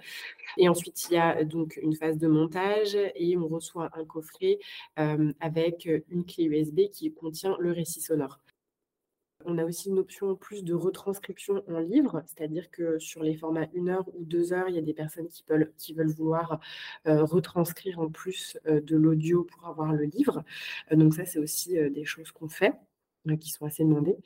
Et 0.58 0.70
ensuite, 0.70 1.10
il 1.10 1.14
y 1.14 1.18
a 1.18 1.44
donc 1.44 1.80
une 1.82 1.96
phase 1.96 2.18
de 2.18 2.28
montage 2.28 2.96
et 3.16 3.38
on 3.38 3.48
reçoit 3.48 3.90
un 3.94 4.06
coffret 4.06 4.60
avec 5.40 5.90
une 6.10 6.26
clé 6.26 6.46
USB 6.46 6.90
qui 6.92 7.14
contient 7.14 7.56
le 7.60 7.72
récit 7.72 8.02
sonore. 8.02 8.40
On 9.46 9.58
a 9.58 9.66
aussi 9.66 9.90
une 9.90 9.98
option 9.98 10.36
plus 10.36 10.64
de 10.64 10.76
retranscription 10.76 11.64
en 11.68 11.80
livre, 11.80 12.22
c'est-à-dire 12.28 12.70
que 12.70 13.00
sur 13.00 13.24
les 13.24 13.36
formats 13.36 13.68
une 13.74 13.90
heure 13.90 14.08
ou 14.14 14.24
deux 14.24 14.54
heures, 14.54 14.70
il 14.70 14.76
y 14.76 14.78
a 14.78 14.84
des 14.84 14.94
personnes 14.94 15.28
qui 15.78 15.94
veulent 15.94 16.12
vouloir 16.12 16.60
retranscrire 17.06 18.00
en 18.00 18.10
plus 18.10 18.60
de 18.66 18.96
l'audio 18.96 19.44
pour 19.44 19.68
avoir 19.68 19.94
le 19.94 20.04
livre. 20.04 20.44
donc 20.92 21.16
ça, 21.16 21.26
c'est 21.26 21.40
aussi 21.40 21.74
des 21.90 22.06
choses 22.06 22.32
qu'on 22.32 22.50
fait 22.50 22.74
qui 23.40 23.50
sont 23.50 23.66
assez 23.66 23.84
demandés. 23.84 24.18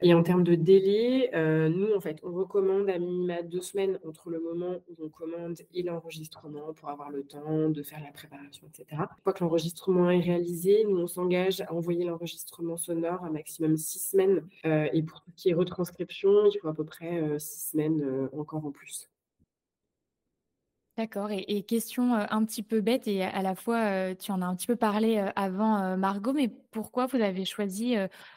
Et 0.00 0.14
en 0.14 0.22
termes 0.22 0.44
de 0.44 0.54
délai, 0.54 1.30
euh, 1.34 1.68
nous, 1.68 1.92
en 1.94 2.00
fait, 2.00 2.20
on 2.22 2.32
recommande 2.32 2.88
à 2.88 2.98
minima 2.98 3.42
deux 3.42 3.60
semaines 3.60 3.98
entre 4.06 4.30
le 4.30 4.40
moment 4.40 4.76
où 4.88 5.04
on 5.04 5.08
commande 5.08 5.56
et 5.72 5.82
l'enregistrement 5.82 6.72
pour 6.74 6.88
avoir 6.88 7.10
le 7.10 7.24
temps 7.24 7.68
de 7.68 7.82
faire 7.82 8.00
la 8.02 8.12
préparation, 8.12 8.66
etc. 8.68 8.86
Une 8.92 9.22
fois 9.22 9.32
que 9.32 9.42
l'enregistrement 9.42 10.10
est 10.10 10.20
réalisé, 10.20 10.84
nous, 10.88 10.98
on 10.98 11.06
s'engage 11.06 11.60
à 11.62 11.72
envoyer 11.72 12.04
l'enregistrement 12.04 12.76
sonore 12.76 13.24
un 13.24 13.30
maximum 13.30 13.76
six 13.76 14.10
semaines. 14.10 14.46
Euh, 14.66 14.88
et 14.92 15.02
pour 15.02 15.20
tout 15.20 15.30
ce 15.36 15.42
qui 15.42 15.50
est 15.50 15.54
retranscription, 15.54 16.46
il 16.46 16.58
faut 16.60 16.68
à 16.68 16.74
peu 16.74 16.84
près 16.84 17.20
euh, 17.20 17.38
six 17.38 17.70
semaines 17.70 18.28
encore 18.32 18.64
en 18.64 18.70
plus. 18.70 19.08
D'accord 20.96 21.32
et 21.32 21.64
question, 21.64 22.14
un 22.14 22.44
petit 22.44 22.62
peu 22.62 22.80
bête 22.80 23.08
et 23.08 23.24
à 23.24 23.42
la 23.42 23.56
fois, 23.56 24.14
tu 24.14 24.30
en 24.30 24.40
as 24.42 24.46
un 24.46 24.54
petit 24.54 24.68
peu 24.68 24.76
parlé, 24.76 25.18
avant, 25.34 25.96
Margot, 25.96 26.32
mais 26.32 26.46
pourquoi 26.70 27.06
vous 27.06 27.16
avez 27.20 27.44
choisi, 27.44 27.96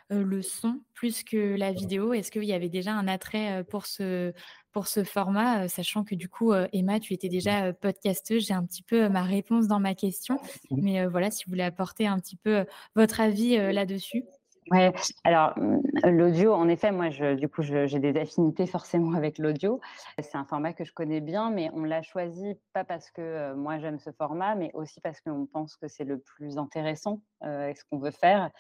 le 0.10 0.42
son 0.42 0.82
plus 0.96 1.24
que 1.24 1.56
la 1.56 1.72
vidéo? 1.72 2.14
Est-ce 2.14 2.32
qu'il 2.32 2.46
y 2.46 2.54
avait 2.54 2.70
déjà 2.70 2.94
un 2.94 3.08
attrait, 3.08 3.64
pour 3.66 3.86
ce 3.86 4.34
pour 4.72 4.88
ce 4.88 5.04
format? 5.04 5.68
sachant 5.68 6.04
que 6.04 6.16
du 6.16 6.30
coup, 6.30 6.52
Emma, 6.74 7.00
tu 7.00 7.14
étais 7.14 7.30
déjà, 7.30 7.74
podcasteuse. 7.74 8.48
J'ai 8.48 8.56
un 8.56 8.66
petit 8.66 8.82
peu, 8.82 9.08
ma 9.08 9.22
réponse 9.22 9.68
dans 9.68 9.80
ma 9.80 9.94
question, 9.94 10.40
mais 10.72 11.06
voilà, 11.06 11.30
si 11.30 11.46
vous 11.46 11.52
voulez 11.52 11.62
apporter 11.64 12.08
un 12.08 12.18
petit 12.20 12.38
peu, 12.38 12.66
votre 12.96 13.20
avis, 13.22 13.56
là-dessus? 13.72 14.24
Ouais, 14.72 14.94
alors 15.24 15.58
mmh, 15.58 16.10
l'audio, 16.10 16.54
en 16.54 16.68
effet, 16.68 16.92
moi, 16.92 17.10
du 17.36 17.48
coup, 17.48 17.62
j'ai 17.62 18.00
des 18.00 18.20
affinités 18.20 18.68
forcément 18.68 19.14
avec 19.14 19.38
l'audio. 19.38 19.80
C'est 20.20 20.36
un 20.36 20.44
format 20.46 20.74
que 20.74 20.84
je 20.84 20.92
connais 20.94 21.22
bien, 21.22 21.52
mais 21.52 21.70
on 21.74 21.84
l'a 21.84 22.02
choisi 22.02 22.56
pas 22.74 22.84
parce 22.84 23.10
que 23.12 23.22
euh, 23.22 23.56
moi 23.56 23.80
j'aime 23.80 24.00
ce 24.00 24.12
format, 24.12 24.56
mais 24.56 24.72
aussi 24.74 25.00
parce 25.00 25.22
qu'on 25.22 25.46
pense 25.46 25.76
que 25.78 25.88
c'est 25.88 26.04
le 26.04 26.20
plus 26.20 26.58
intéressant 26.58 27.22
euh, 27.44 27.74
ce 27.74 27.84
qu'on 27.90 28.00
veut 28.00 28.12
faire. 28.12 28.52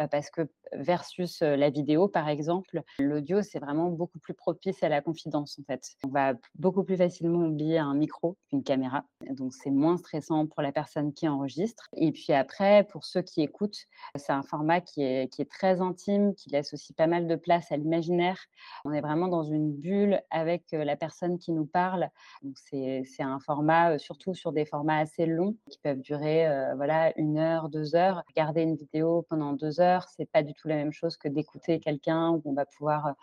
Euh, 0.00 0.06
parce 0.06 0.30
que 0.30 0.42
versus 0.72 1.40
la 1.40 1.70
vidéo, 1.70 2.06
par 2.06 2.28
exemple, 2.28 2.82
l'audio, 2.98 3.42
c'est 3.42 3.58
vraiment 3.58 3.90
beaucoup 3.90 4.18
plus 4.18 4.34
propice 4.34 4.82
à 4.82 4.88
la 4.88 5.00
confidence, 5.00 5.58
en 5.58 5.64
fait. 5.64 5.82
On 6.06 6.10
va 6.10 6.34
beaucoup 6.54 6.84
plus 6.84 6.96
facilement 6.96 7.46
oublier 7.46 7.78
un 7.78 7.94
micro 7.94 8.36
qu'une 8.48 8.62
caméra. 8.62 9.04
Donc, 9.30 9.54
c'est 9.54 9.70
moins 9.70 9.96
stressant 9.96 10.46
pour 10.46 10.62
la 10.62 10.72
personne 10.72 11.12
qui 11.12 11.28
enregistre. 11.28 11.88
Et 11.94 12.12
puis 12.12 12.32
après, 12.32 12.84
pour 12.84 13.04
ceux 13.04 13.22
qui 13.22 13.42
écoutent, 13.42 13.86
c'est 14.16 14.32
un 14.32 14.42
format 14.42 14.80
qui 14.80 15.02
est, 15.02 15.32
qui 15.32 15.42
est 15.42 15.50
intime, 15.64 16.34
qui 16.34 16.50
laisse 16.50 16.72
aussi 16.74 16.92
pas 16.92 17.06
mal 17.06 17.26
de 17.26 17.36
place 17.36 17.72
à 17.72 17.76
l'imaginaire. 17.76 18.38
On 18.84 18.92
est 18.92 19.00
vraiment 19.00 19.28
dans 19.28 19.42
une 19.42 19.72
bulle 19.72 20.20
avec 20.30 20.64
la 20.72 20.96
personne 20.96 21.38
qui 21.38 21.52
nous 21.52 21.66
parle. 21.66 22.10
C'est 22.54 23.04
un 23.20 23.40
format, 23.40 23.98
surtout 23.98 24.34
sur 24.34 24.52
des 24.52 24.64
formats 24.64 24.98
assez 24.98 25.26
longs, 25.26 25.56
qui 25.70 25.78
peuvent 25.78 26.00
durer 26.00 26.46
voilà, 26.76 27.12
une 27.18 27.38
heure, 27.38 27.68
deux 27.68 27.94
heures. 27.94 28.22
Regarder 28.28 28.62
une 28.62 28.76
vidéo 28.76 29.26
pendant 29.28 29.52
deux 29.52 29.80
heures, 29.80 30.06
c'est 30.16 30.30
pas 30.30 30.42
du 30.42 30.54
tout 30.54 30.68
la 30.68 30.76
même 30.76 30.92
chose 30.92 31.16
que 31.16 31.28
d'écouter 31.28 31.80
quelqu'un 31.80 32.30
où 32.30 32.42
on 32.44 32.52
va 32.52 32.66
pouvoir 32.66 33.14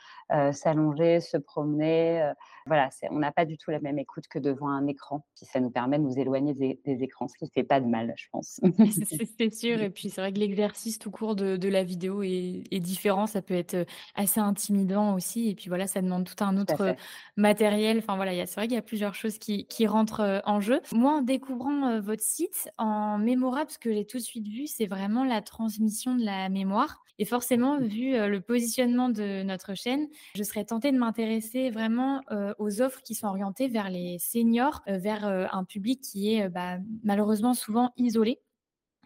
s'allonger, 0.51 1.19
se 1.19 1.37
promener. 1.37 2.31
voilà, 2.65 2.89
on 3.11 3.19
n'a 3.19 3.31
pas 3.31 3.45
du 3.45 3.57
tout 3.57 3.71
la 3.71 3.79
même 3.79 3.99
écoute 3.99 4.27
que 4.27 4.39
devant 4.39 4.69
un 4.69 4.87
écran. 4.87 5.25
Puis 5.35 5.45
ça 5.45 5.59
nous 5.59 5.69
permet 5.69 5.97
de 5.97 6.03
nous 6.03 6.17
éloigner 6.17 6.53
des, 6.53 7.03
écrans, 7.03 7.27
ce 7.27 7.37
qui 7.37 7.49
fait 7.51 7.63
pas 7.63 7.79
de 7.79 7.87
mal, 7.87 8.13
je 8.15 8.27
pense. 8.31 8.59
c'est 9.37 9.53
sûr. 9.53 9.81
Et 9.81 9.89
puis 9.89 10.09
c'est 10.09 10.21
vrai 10.21 10.33
que 10.33 10.39
l'exercice 10.39 10.99
tout 10.99 11.11
court 11.11 11.35
de, 11.35 11.67
la 11.67 11.83
vidéo 11.83 12.22
est, 12.23 12.79
différent. 12.79 13.27
Ça 13.27 13.41
peut 13.41 13.53
être 13.53 13.85
assez 14.15 14.39
intimidant 14.39 15.15
aussi. 15.15 15.49
Et 15.49 15.55
puis 15.55 15.69
voilà, 15.69 15.87
ça 15.87 16.01
demande 16.01 16.25
tout 16.25 16.43
un 16.43 16.57
autre 16.57 16.95
matériel. 17.37 17.99
Enfin 17.99 18.15
voilà, 18.15 18.45
c'est 18.45 18.55
vrai 18.55 18.67
qu'il 18.67 18.75
y 18.75 18.79
a 18.79 18.83
plusieurs 18.83 19.15
choses 19.15 19.37
qui, 19.37 19.65
rentrent 19.87 20.41
en 20.45 20.61
jeu. 20.61 20.79
Moi, 20.93 21.11
en 21.17 21.21
découvrant 21.21 21.99
votre 21.99 22.21
site, 22.21 22.69
en 22.77 23.17
mémorable, 23.17 23.69
ce 23.69 23.77
que 23.77 23.93
j'ai 23.93 24.05
tout 24.05 24.17
de 24.17 24.23
suite 24.23 24.47
vu, 24.47 24.65
c'est 24.67 24.85
vraiment 24.85 25.23
la 25.23 25.41
transmission 25.41 26.15
de 26.15 26.23
la 26.23 26.49
mémoire. 26.49 27.03
Et 27.19 27.25
forcément, 27.25 27.77
vu 27.79 28.13
le 28.13 28.39
positionnement 28.39 29.09
de 29.09 29.43
notre 29.43 29.75
chaîne, 29.75 30.07
je 30.35 30.43
serais 30.43 30.65
tentée 30.65 30.91
de 30.91 30.97
m'intéresser 30.97 31.69
vraiment 31.69 32.21
aux 32.57 32.81
offres 32.81 33.01
qui 33.01 33.13
sont 33.13 33.27
orientées 33.27 33.67
vers 33.67 33.89
les 33.89 34.17
seniors, 34.19 34.81
vers 34.87 35.25
un 35.25 35.63
public 35.63 36.01
qui 36.01 36.35
est 36.35 36.49
bah, 36.49 36.77
malheureusement 37.03 37.53
souvent 37.53 37.93
isolé. 37.97 38.39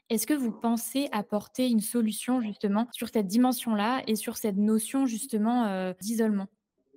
Est-ce 0.09 0.25
que 0.25 0.33
vous 0.33 0.51
pensez 0.51 1.09
apporter 1.11 1.69
une 1.69 1.81
solution 1.81 2.41
justement 2.41 2.87
sur 2.93 3.09
cette 3.09 3.27
dimension-là 3.27 4.03
et 4.07 4.15
sur 4.15 4.37
cette 4.37 4.57
notion 4.57 5.05
justement 5.05 5.91
d'isolement? 6.01 6.47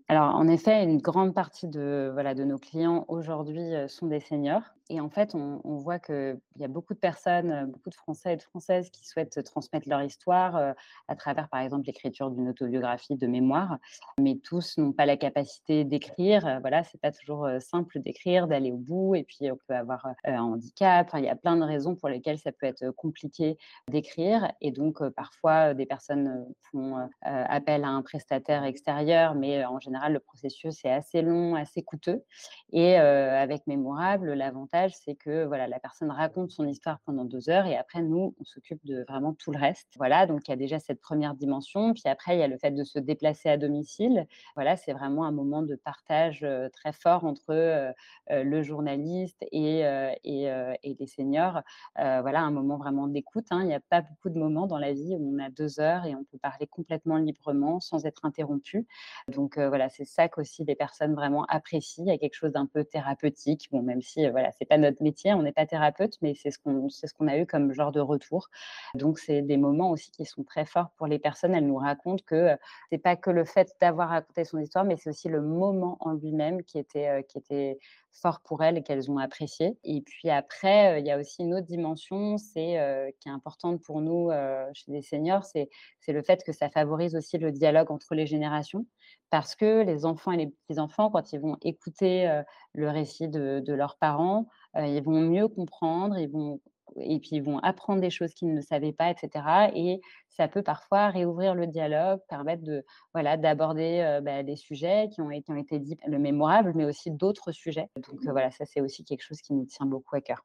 Alors, 0.09 0.35
en 0.35 0.49
effet, 0.49 0.83
une 0.85 0.99
grande 0.99 1.35
partie 1.35 1.69
de, 1.69 2.13
de 2.35 2.45
nos 2.45 2.59
clients 2.59 3.05
aujourd'hui 3.09 3.73
sont 3.89 4.07
des 4.07 4.21
seniors. 4.21 4.63
Et 4.91 5.01
en 5.01 5.09
fait, 5.09 5.37
on, 5.37 5.61
voit 5.77 6.01
qu'il 6.01 6.41
y 6.57 6.65
a 6.65 6.69
beaucoup 6.69 6.95
de 6.95 6.99
personnes, 6.99 7.67
beaucoup 7.67 7.91
de 7.91 7.95
Français 7.95 8.35
et 8.35 8.37
de 8.37 8.43
Françaises 8.43 8.91
qui 8.91 9.07
souhaitent 9.07 9.41
transmettre 9.45 9.89
leur 9.89 10.03
histoire 10.03 10.75
à 11.07 11.17
travers, 11.17 11.49
par 11.49 11.61
exemple, 11.61 11.87
l'écriture 11.87 12.29
d'une 12.31 12.49
autobiographie 12.49 13.15
de 13.15 13.27
mémoire. 13.29 13.79
Mais 14.19 14.37
tous 14.43 14.79
n'ont 14.79 14.93
pas 14.93 15.07
la 15.07 15.17
capacité 15.17 15.85
d'écrire. 15.85 16.59
Voilà, 16.61 16.83
c'est 16.83 17.01
pas 17.01 17.13
toujours 17.13 17.49
simple 17.61 18.01
d'écrire, 18.01 18.49
d'aller 18.49 18.73
au 18.73 18.79
bout. 18.79 19.15
Et 19.15 19.23
puis, 19.23 19.51
on 19.53 19.59
peut 19.69 19.77
avoir 19.77 20.09
un 20.25 20.41
handicap. 20.41 21.09
il 21.15 21.25
y 21.25 21.29
a 21.29 21.37
plein 21.37 21.57
de 21.57 21.63
raisons 21.63 21.95
pour 21.95 22.09
lesquelles 22.09 22.39
ça 22.39 22.51
peut 22.51 22.67
être 22.67 22.91
compliqué 22.91 23.59
d'écrire. 23.89 24.51
Et 24.61 24.73
donc, 24.73 25.09
parfois, 25.11 25.73
des 25.73 25.87
personnes 25.87 26.45
font 26.73 26.97
appel 27.23 27.85
à 27.85 27.91
un 27.91 28.03
prestataire 28.03 28.65
extérieur, 28.65 29.37
mais 29.37 29.65
en 29.65 29.79
général, 29.79 30.15
le 30.15 30.21
processus 30.21 30.85
est 30.85 30.91
assez 30.91 31.23
long, 31.23 31.55
assez 31.55 31.83
coûteux. 31.83 32.25
Et 32.73 32.97
avec 32.97 33.69
Mémorable, 33.69 34.33
l'avantage 34.33 34.80
c'est 34.89 35.15
que 35.15 35.45
voilà, 35.45 35.67
la 35.69 35.79
personne 35.79 36.11
raconte 36.11 36.51
son 36.51 36.67
histoire 36.67 37.01
pendant 37.01 37.25
deux 37.25 37.51
heures 37.51 37.67
et 37.67 37.77
après, 37.77 38.03
nous, 38.03 38.35
on 38.41 38.45
s'occupe 38.45 38.85
de 38.85 39.05
vraiment 39.09 39.35
tout 39.35 39.53
le 39.53 39.59
reste. 39.59 39.89
Voilà, 39.97 40.27
donc 40.27 40.49
il 40.49 40.51
y 40.51 40.55
a 40.55 40.57
déjà 40.57 40.79
cette 40.79 41.01
première 41.01 41.35
dimension. 41.35 41.93
Puis 41.93 42.05
après, 42.07 42.37
il 42.37 42.41
y 42.41 42.43
a 42.43 42.49
le 42.49 42.57
fait 42.57 42.71
de 42.71 42.85
se 42.85 42.99
déplacer 42.99 43.49
à 43.49 43.57
domicile. 43.57 44.27
Voilà, 44.55 44.77
c'est 44.77 44.93
vraiment 44.93 45.25
un 45.25 45.33
moment 45.33 45.63
de 45.63 45.75
partage 45.75 46.47
très 46.73 46.93
fort 46.93 47.25
entre 47.25 47.93
le 48.31 48.63
journaliste 48.63 49.45
et, 49.53 49.81
et, 50.25 50.97
les 50.99 51.07
seniors. 51.07 51.61
voilà, 51.97 52.41
un 52.41 52.51
moment 52.51 52.79
vraiment 52.79 53.07
d'écoute. 53.07 53.47
Hein. 53.51 53.63
Il 53.63 53.67
n'y 53.67 53.75
a 53.75 53.81
pas 53.81 54.03
beaucoup 54.03 54.31
de 54.31 54.39
moments 54.39 54.67
dans 54.67 54.79
la 54.79 54.93
vie 54.93 55.17
où 55.19 55.35
on 55.35 55.39
a 55.39 55.51
deux 55.51 55.81
heures 55.81 56.07
et 56.07 56.15
on 56.15 56.25
peut 56.25 56.39
parler 56.39 56.67
complètement 56.67 57.17
librement 57.17 57.81
sans 57.81 58.07
être 58.07 58.25
interrompu. 58.25 58.87
Donc 59.29 59.59
voilà, 59.59 59.89
c'est 59.89 60.05
ça 60.05 60.29
qu'aussi 60.29 60.65
les 60.65 60.75
personnes 60.75 61.15
vraiment 61.15 61.45
apprécient. 61.47 62.05
Il 62.05 62.09
y 62.09 62.15
a 62.15 62.19
quelque 62.19 62.35
chose 62.35 62.53
d'un 62.53 62.67
peu 62.67 62.85
thérapeutique. 62.85 63.69
Bon, 63.71 63.83
même 63.83 64.03
si 64.03 64.29
voilà, 64.31 64.53
c'est 64.53 64.65
pas 64.71 64.79
notre 64.79 65.03
métier, 65.03 65.35
on 65.35 65.43
n'est 65.43 65.53
pas 65.53 65.67
thérapeute, 65.67 66.17
mais 66.23 66.35
c'est 66.35 66.51
ce 66.51 66.59
qu'on 66.59 66.89
ce 66.89 67.13
qu'on 67.13 67.29
a 67.29 67.37
eu 67.37 67.47
comme 67.47 67.73
genre 67.73 67.93
de 67.93 68.01
retour. 68.01 68.49
Donc 68.95 69.19
c'est 69.19 69.43
des 69.43 69.57
moments 69.57 69.91
aussi 69.91 70.11
qui 70.13 70.25
sont 70.25 70.45
très 70.45 70.65
forts 70.65 70.91
pour 70.97 71.07
les 71.09 71.19
personnes. 71.19 71.55
Elles 71.55 71.67
nous 71.67 71.77
racontent 71.77 72.23
que 72.25 72.57
c'est 72.91 72.99
pas 72.99 73.17
que 73.17 73.31
le 73.31 73.45
fait 73.45 73.75
d'avoir 73.81 74.11
raconté 74.11 74.45
son 74.45 74.59
histoire, 74.59 74.85
mais 74.85 74.97
c'est 74.97 75.11
aussi 75.11 75.29
le 75.29 75.43
moment 75.43 75.97
en 76.01 76.13
lui-même 76.13 76.63
qui 76.63 76.79
était 76.79 77.25
qui 77.29 77.39
était 77.39 77.79
fort 78.13 78.41
pour 78.41 78.63
elles 78.63 78.79
et 78.79 78.83
qu'elles 78.83 79.11
ont 79.11 79.19
apprécié. 79.19 79.77
Et 79.85 80.01
puis 80.03 80.31
après, 80.31 81.01
il 81.01 81.07
y 81.07 81.11
a 81.11 81.19
aussi 81.19 81.43
une 81.43 81.55
autre 81.55 81.67
dimension, 81.67 82.39
c'est 82.39 83.13
qui 83.21 83.29
est 83.29 83.33
importante 83.33 83.83
pour 83.83 84.01
nous 84.01 84.31
chez 84.73 84.93
les 84.93 85.03
seniors, 85.03 85.45
c'est 85.45 85.69
le 86.09 86.23
fait 86.23 86.43
que 86.45 86.53
ça 86.53 86.71
favorise 86.71 87.15
aussi 87.17 87.39
le 87.39 87.53
dialogue 87.53 87.91
entre 87.91 88.15
les 88.15 88.27
générations, 88.27 88.87
parce 89.31 89.55
que 89.55 89.83
les 89.83 90.05
enfants 90.07 90.33
et 90.33 90.37
les 90.39 90.47
petits-enfants, 90.49 91.11
quand 91.11 91.33
ils 91.33 91.41
vont 91.41 91.57
écouter 91.63 92.43
le 92.73 92.91
récit 92.91 93.29
de, 93.29 93.61
de 93.65 93.73
leurs 93.73 93.97
parents, 93.97 94.47
ils 94.77 95.03
vont 95.03 95.21
mieux 95.21 95.49
comprendre, 95.49 96.19
ils 96.19 96.29
vont 96.29 96.61
et 96.97 97.19
puis 97.21 97.37
ils 97.37 97.43
vont 97.43 97.59
apprendre 97.59 98.01
des 98.01 98.11
choses 98.11 98.35
qu'ils 98.35 98.53
ne 98.53 98.61
savaient 98.61 98.93
pas, 98.93 99.11
etc. 99.11 99.71
Et 99.75 100.01
ça 100.29 100.49
peut 100.49 100.63
parfois 100.63 101.09
réouvrir 101.09 101.55
le 101.55 101.67
dialogue, 101.67 102.21
permettre 102.29 102.63
de 102.63 102.85
voilà 103.15 103.37
d'aborder 103.37 104.21
bah, 104.23 104.43
des 104.43 104.57
sujets 104.57 105.09
qui 105.13 105.21
ont 105.21 105.31
été, 105.31 105.53
ont 105.53 105.57
été 105.57 105.79
dits 105.79 105.99
le 106.07 106.19
mémorable, 106.19 106.73
mais 106.75 106.85
aussi 106.85 107.11
d'autres 107.11 107.53
sujets. 107.53 107.89
Donc 107.97 108.21
voilà, 108.25 108.51
ça 108.51 108.65
c'est 108.65 108.81
aussi 108.81 109.05
quelque 109.05 109.23
chose 109.23 109.41
qui 109.41 109.53
nous 109.53 109.67
tient 109.67 109.87
beaucoup 109.87 110.17
à 110.17 110.21
cœur. 110.21 110.45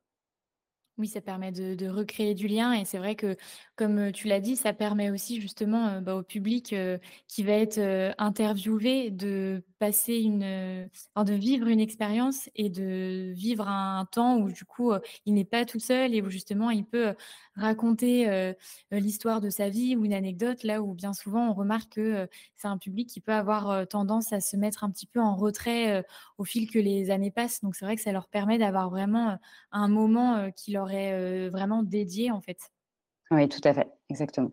Oui, 0.98 1.08
ça 1.08 1.20
permet 1.20 1.52
de, 1.52 1.90
recréer 1.90 2.36
du 2.36 2.48
lien 2.48 2.72
et 2.72 2.86
c'est 2.86 2.98
vrai 2.98 3.16
que, 3.16 3.36
comme 3.76 4.14
tu 4.14 4.30
l'as 4.30 4.40
dit, 4.40 4.56
ça 4.56 4.72
permet 4.72 5.10
aussi 5.10 5.42
justement 5.42 6.00
bah, 6.02 6.16
au 6.16 6.24
public 6.24 6.74
qui 7.28 7.44
va 7.44 7.52
être 7.52 8.14
interviewé 8.18 9.12
de 9.12 9.62
une, 10.08 10.40
de 10.42 11.34
vivre 11.34 11.68
une 11.68 11.80
expérience 11.80 12.50
et 12.56 12.70
de 12.70 13.32
vivre 13.34 13.68
un, 13.68 14.06
temps 14.12 14.38
où 14.38 14.52
du 14.52 14.66
coup 14.66 14.92
il 15.26 15.34
n'est 15.34 15.46
pas 15.46 15.66
tout 15.66 15.80
seul 15.80 16.14
et 16.14 16.22
où 16.22 16.30
justement 16.30 16.70
il 16.70 16.86
peut 16.86 17.16
raconter 17.56 18.54
l'histoire 18.92 19.42
de 19.42 19.50
sa 19.50 19.70
vie 19.70 19.96
ou 19.96 20.06
une 20.06 20.14
anecdote 20.14 20.64
là 20.64 20.82
où 20.82 20.94
bien 20.94 21.14
souvent 21.14 21.50
on 21.50 21.54
remarque 21.54 21.94
que 21.94 22.28
c'est 22.56 22.68
un 22.68 22.78
public 22.78 23.10
qui 23.10 23.22
peut 23.22 23.34
avoir 23.34 23.88
tendance 23.88 24.32
à 24.34 24.42
se 24.42 24.58
mettre 24.58 24.84
un 24.84 24.92
petit 24.92 25.08
peu 25.08 25.20
en 25.20 25.36
retrait 25.36 26.06
au 26.38 26.46
fil 26.46 26.70
que 26.70 26.80
les 26.80 27.10
années 27.12 27.32
passent. 27.32 27.62
Donc 27.62 27.76
c'est 27.76 27.86
vrai 27.86 27.96
que 27.96 28.02
ça 28.02 28.12
leur 28.12 28.28
permet 28.28 28.58
d'avoir 28.58 28.90
vraiment 28.90 29.38
un 29.72 29.88
moment 29.88 30.52
qui 30.52 30.72
leur 30.72 30.92
est 30.92 31.50
vraiment 31.50 31.84
dédié 31.84 32.32
en 32.32 32.42
fait. 32.42 32.60
Oui, 33.32 33.50
tout 33.50 33.62
à 33.64 33.74
fait, 33.74 33.88
exactement. 34.10 34.52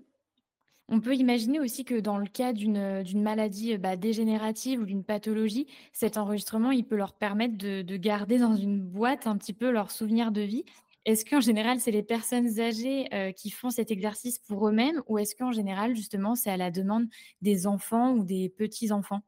On 0.94 1.00
peut 1.00 1.16
imaginer 1.16 1.58
aussi 1.58 1.86
que 1.86 1.98
dans 1.98 2.18
le 2.18 2.26
cas 2.26 2.52
d'une 2.52 3.02
maladie 3.14 3.78
bah, 3.78 3.96
dégénérative 3.96 4.78
ou 4.82 4.84
d'une 4.84 5.04
pathologie, 5.04 5.66
cet 5.94 6.18
enregistrement, 6.18 6.70
il 6.70 6.84
peut 6.84 6.96
leur 6.96 7.14
permettre 7.14 7.56
de, 7.56 7.96
garder 7.96 8.38
dans 8.38 8.56
une 8.56 8.78
boîte 8.78 9.26
un 9.26 9.38
petit 9.38 9.54
peu 9.54 9.70
leurs 9.70 9.90
souvenirs 9.90 10.32
de 10.32 10.42
vie. 10.42 10.66
Est-ce 11.06 11.24
qu'en 11.24 11.40
général, 11.40 11.80
c'est 11.80 11.92
les 11.92 12.02
personnes 12.02 12.60
âgées 12.60 13.08
qui 13.38 13.48
font 13.48 13.70
cet 13.70 13.90
exercice 13.90 14.38
pour 14.38 14.68
eux-mêmes 14.68 15.00
ou 15.06 15.16
est-ce 15.16 15.34
qu'en 15.34 15.50
général, 15.50 15.96
justement, 15.96 16.34
c'est 16.34 16.50
à 16.50 16.58
la 16.58 16.70
demande 16.70 17.06
des 17.40 17.66
enfants 17.66 18.12
ou 18.12 18.22
des 18.22 18.50
petits-enfants? 18.50 19.22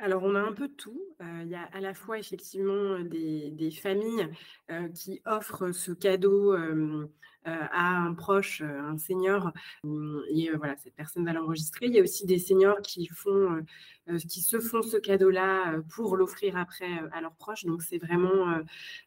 Alors, 0.00 0.22
on 0.22 0.34
a 0.34 0.40
un 0.40 0.52
peu 0.52 0.68
tout. 0.68 1.00
il 1.20 1.48
y 1.48 1.54
a 1.54 1.62
à 1.72 1.80
la 1.80 1.94
fois 1.94 2.18
effectivement 2.18 2.98
des, 3.00 3.70
familles 3.70 4.28
qui 4.94 5.20
offrent 5.26 5.72
ce 5.72 5.92
cadeau 5.92 6.54
à 7.44 8.02
un 8.04 8.14
proche, 8.14 8.62
un 8.62 8.98
senior, 8.98 9.52
et 10.30 10.50
voilà, 10.56 10.76
cette 10.76 10.94
personne 10.94 11.24
va 11.24 11.32
l'enregistrer. 11.32 11.86
Il 11.86 11.94
y 11.94 11.98
a 11.98 12.02
aussi 12.02 12.26
des 12.26 12.38
seniors 12.38 12.80
qui, 12.82 13.08
qui 14.28 14.40
se 14.40 14.60
font 14.60 14.82
ce 14.82 14.96
cadeau-là 14.96 15.80
pour 15.94 16.16
l'offrir 16.16 16.56
après 16.56 16.90
à 17.12 17.20
leurs 17.20 17.34
proches. 17.34 17.64
Donc, 17.64 17.82
c'est 17.82 17.98
vraiment, 17.98 18.62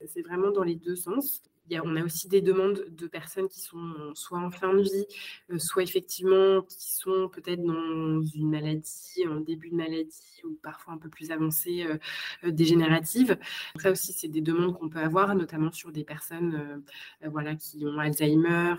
c'est 0.06 0.22
vraiment 0.22 0.52
dans 0.52 0.64
les 0.64 0.76
deux 0.76 0.96
sens. 0.96 1.42
On 1.84 1.96
a 1.96 2.04
aussi 2.04 2.28
des 2.28 2.42
demandes 2.42 2.86
de 2.90 3.08
personnes 3.08 3.48
qui 3.48 3.62
sont 3.62 4.14
soit 4.14 4.40
en 4.40 4.52
fin 4.52 4.74
de 4.74 4.82
vie, 4.82 5.06
euh, 5.52 5.58
soit 5.58 5.84
effectivement 5.84 6.62
qui 6.62 6.94
sont 6.94 7.30
peut-être 7.30 7.64
dans 7.64 8.22
une 8.22 8.50
maladie, 8.50 9.28
en 9.28 9.40
début 9.40 9.70
de 9.70 9.76
maladie 9.76 10.42
ou 10.44 10.58
parfois 10.62 10.94
un 10.94 10.98
peu 10.98 11.10
plus 11.10 11.32
avancée, 11.32 11.84
euh, 11.84 11.98
euh, 12.44 12.52
dégénérative. 12.52 13.38
Ça 13.78 13.92
aussi, 13.92 14.14
c'est 14.14 14.28
des 14.28 14.42
demandes 14.42 14.78
qu'on 14.78 14.90
peut 14.90 15.00
avoir, 15.00 15.36
notamment 15.36 15.72
sur 15.72 15.92
des 15.92 16.04
personnes 16.04 16.84
voilà, 17.26 17.56
qui 17.56 17.86
ont 17.86 17.98
Alzheimer, 18.00 18.76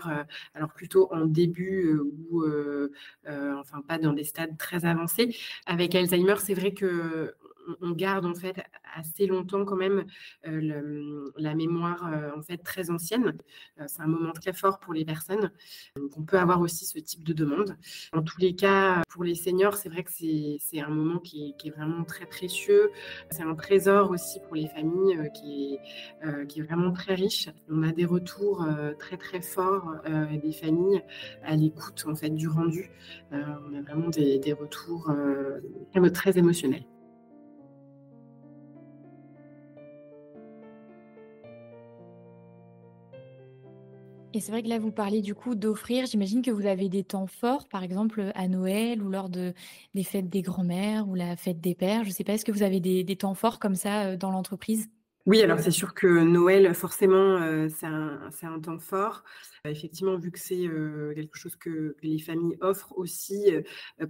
alors 0.53 0.73
plutôt 0.73 1.11
en 1.13 1.25
début 1.25 1.97
ou 2.29 2.43
enfin 3.27 3.81
pas 3.81 3.97
dans 3.97 4.13
des 4.13 4.23
stades 4.23 4.57
très 4.57 4.85
avancés. 4.85 5.35
Avec 5.65 5.95
Alzheimer, 5.95 6.35
c'est 6.39 6.53
vrai 6.53 6.73
que 6.73 7.33
on 7.81 7.91
garde 7.91 8.25
en 8.25 8.35
fait 8.35 8.63
assez 8.95 9.27
longtemps 9.27 9.65
quand 9.65 9.75
même 9.75 10.05
la 10.43 11.55
mémoire 11.55 12.09
en 12.35 12.41
fait 12.41 12.57
très 12.57 12.89
ancienne. 12.89 13.37
c'est 13.87 14.01
un 14.01 14.07
moment 14.07 14.31
très 14.31 14.53
fort 14.53 14.79
pour 14.79 14.93
les 14.93 15.05
personnes. 15.05 15.51
On 16.17 16.23
peut 16.23 16.37
avoir 16.37 16.61
aussi 16.61 16.85
ce 16.85 16.99
type 16.99 17.23
de 17.23 17.33
demande. 17.33 17.75
En 18.13 18.21
tous 18.21 18.39
les 18.39 18.55
cas, 18.55 19.01
pour 19.09 19.23
les 19.23 19.35
seniors, 19.35 19.75
c'est 19.75 19.89
vrai 19.89 20.03
que 20.03 20.11
c'est 20.11 20.79
un 20.79 20.89
moment 20.89 21.19
qui 21.19 21.55
est, 21.63 21.69
vraiment 21.69 22.03
très 22.03 22.25
précieux. 22.25 22.91
C'est 23.31 23.43
un 23.43 23.55
trésor 23.55 24.11
aussi 24.11 24.39
pour 24.41 24.55
les 24.55 24.67
familles 24.67 25.29
qui, 25.33 25.77
est, 26.23 26.61
vraiment 26.61 26.91
très 26.91 27.15
riche. 27.15 27.49
On 27.69 27.83
a 27.83 27.91
des 27.91 28.05
retours 28.05 28.65
très 28.99 29.17
très 29.17 29.41
forts 29.41 29.95
des 30.41 30.53
familles 30.53 31.01
à 31.43 31.55
l'écoute 31.55 32.05
en 32.07 32.15
fait 32.15 32.29
du 32.29 32.47
rendu. 32.47 32.91
on 33.31 33.73
a 33.75 33.81
vraiment 33.81 34.09
des 34.09 34.53
retours 34.53 35.11
très 36.13 36.37
émotionnels. 36.37 36.85
Et 44.35 44.41
c'est 44.41 44.51
vrai 44.51 44.61
que 44.63 44.67
là, 44.67 44.79
vous 44.79 44.91
parlez 44.91 45.21
du 45.21 45.33
coup 45.33 45.55
d'offrir. 45.55 46.07
J'imagine 46.07 46.41
que 46.41 46.51
vous 46.51 46.65
avez 46.65 46.89
des 46.89 47.05
temps 47.05 47.25
forts, 47.25 47.69
par 47.69 47.83
exemple 47.83 48.33
à 48.35 48.49
Noël 48.49 49.01
ou 49.01 49.07
lors 49.07 49.29
de, 49.29 49.53
des 49.93 50.03
fêtes 50.03 50.27
des 50.27 50.41
grands-mères 50.41 51.07
ou 51.07 51.15
la 51.15 51.37
fête 51.37 51.61
des 51.61 51.73
pères. 51.73 52.03
Je 52.03 52.09
ne 52.09 52.13
sais 52.13 52.25
pas, 52.25 52.33
est-ce 52.33 52.43
que 52.43 52.51
vous 52.51 52.61
avez 52.61 52.81
des, 52.81 53.15
temps 53.15 53.33
forts 53.33 53.59
comme 53.59 53.75
ça 53.75 54.07
euh, 54.07 54.17
dans 54.17 54.31
l'entreprise? 54.31 54.89
Oui, 55.25 55.41
alors 55.41 55.61
c'est 55.61 55.71
sûr 55.71 55.93
que 55.93 56.05
Noël, 56.05 56.75
forcément, 56.75 57.37
euh, 57.37 57.69
c'est 57.69 57.85
un, 57.85 58.59
temps 58.59 58.77
fort. 58.77 59.23
effectivement, 59.63 60.17
vu 60.17 60.31
que 60.31 60.39
c'est 60.39 60.67
euh, 60.67 61.13
quelque 61.15 61.37
chose 61.37 61.55
que 61.55 61.95
les 62.03 62.19
familles 62.19 62.57
offrent 62.59 62.91
aussi, 62.97 63.53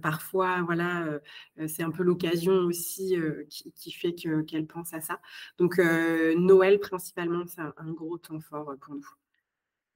parfois, 0.02 0.62
voilà, 0.62 1.20
c'est 1.68 1.84
un 1.84 1.92
peu 1.92 2.02
l'occasion 2.02 2.52
aussi 2.64 3.16
qui, 3.48 3.92
fait 3.92 4.12
qu'elles 4.12 4.66
pensent 4.66 4.92
à 4.92 5.00
ça. 5.00 5.20
Donc, 5.56 5.78
Noël, 5.78 6.80
principalement, 6.80 7.44
c'est 7.46 7.60
un 7.60 7.92
gros 7.92 8.18
temps 8.18 8.40
fort 8.40 8.74
pour 8.80 8.96
nous. 8.96 9.08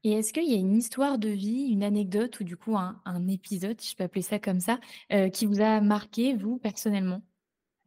Et 0.03 0.13
est-ce 0.13 0.33
qu'il 0.33 0.51
y 0.51 0.55
a 0.55 0.59
une 0.59 0.77
histoire 0.77 1.19
de 1.19 1.29
vie, 1.29 1.69
une 1.71 1.83
anecdote 1.83 2.41
ou 2.41 2.45
du 2.45 2.57
coup 2.57 2.77
un, 2.77 3.29
épisode, 3.29 3.81
si 3.81 3.91
je 3.91 3.97
peux 3.97 4.05
appeler 4.05 4.23
ça 4.23 4.39
comme 4.39 4.61
ça, 4.61 4.79
euh, 5.13 5.29
qui 5.29 5.47
vous 5.47 5.61
a 5.61 5.81
marqué, 5.81 6.35
vous, 6.35 6.59
personnellement? 6.59 7.21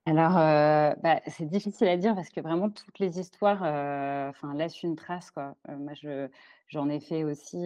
Alors, 0.05 0.37
euh, 0.37 0.93
bah, 1.01 1.21
c'est 1.27 1.45
difficile 1.45 1.87
à 1.87 1.97
dire 1.97 2.13
parce 2.13 2.29
que 2.29 2.41
vraiment 2.41 2.69
toutes 2.69 2.99
les 2.99 3.19
histoires 3.19 3.61
euh, 3.63 4.31
laissent 4.53 4.83
une 4.83 4.95
trace. 4.95 5.31
Quoi. 5.31 5.55
J'en 6.67 6.89
ai 6.89 6.99
fait 6.99 7.23
aussi 7.23 7.57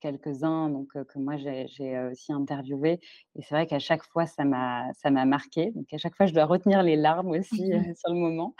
quelques-uns 0.00 0.70
donc, 0.70 0.88
que 0.92 1.18
moi 1.18 1.36
j'ai 1.36 1.66
aussi 2.10 2.32
interviewé. 2.32 2.98
Et 3.36 3.42
c'est 3.42 3.54
vrai 3.54 3.66
qu'à 3.66 3.78
chaque 3.78 4.02
fois, 4.04 4.26
ça 4.26 4.44
m'a 4.44 4.92
marqué. 5.26 5.70
Donc 5.72 5.86
à 5.92 5.98
chaque 5.98 6.16
fois, 6.16 6.26
je 6.26 6.34
dois 6.34 6.44
retenir 6.46 6.82
les 6.82 6.96
larmes 6.96 7.30
aussi 7.30 7.70
mmh 7.70 7.82
sur 7.96 8.12
le 8.12 8.18
moment. 8.18 8.54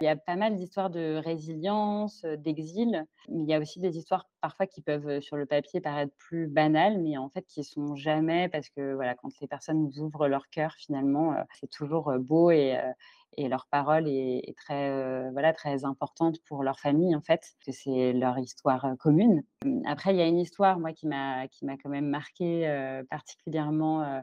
Il 0.00 0.04
y 0.06 0.08
a 0.08 0.16
pas 0.16 0.36
mal 0.36 0.56
d'histoires 0.56 0.90
de 0.90 1.16
résilience, 1.24 2.24
d'exil. 2.38 3.04
Mais 3.28 3.42
il 3.44 3.48
y 3.50 3.54
a 3.54 3.60
aussi 3.60 3.80
des 3.80 3.98
histoires 3.98 4.26
parfois 4.40 4.66
qui 4.66 4.82
peuvent, 4.82 5.20
sur 5.20 5.36
le 5.36 5.46
papier, 5.46 5.80
paraître 5.80 6.14
plus 6.18 6.48
banales, 6.48 6.98
mais 7.02 7.18
en 7.18 7.28
fait 7.30 7.44
qui 7.46 7.64
sont 7.64 7.96
jamais 7.96 8.48
parce 8.48 8.70
que 8.70 8.94
voilà, 8.94 9.14
quand 9.16 9.30
les 9.40 9.48
personnes 9.48 9.82
nous 9.84 10.00
ouvrent 10.00 10.28
leur 10.28 10.48
cœur, 10.50 10.74
finalement, 10.78 11.34
c'est 11.60 11.70
toujours 11.70 12.12
beau 12.20 12.50
et 12.50 12.78
et 13.36 13.48
leur 13.48 13.66
parole 13.66 14.08
est, 14.08 14.54
très, 14.56 14.90
euh, 14.90 15.30
voilà, 15.32 15.52
très 15.52 15.84
importante 15.84 16.40
pour 16.46 16.62
leur 16.62 16.78
famille, 16.78 17.14
en 17.14 17.20
fait, 17.20 17.54
que 17.64 17.72
c'est 17.72 18.12
leur 18.12 18.38
histoire 18.38 18.86
commune. 18.98 19.42
Hum, 19.64 19.82
après, 19.86 20.12
il 20.12 20.18
y 20.18 20.22
a 20.22 20.26
une 20.26 20.38
histoire, 20.38 20.78
moi, 20.78 20.92
qui 20.92 21.06
m'a, 21.06 21.48
qui 21.48 21.64
m'a 21.64 21.76
quand 21.76 21.88
même 21.88 22.08
marqué 22.08 22.68
euh, 22.68 23.02
particulièrement. 23.08 24.22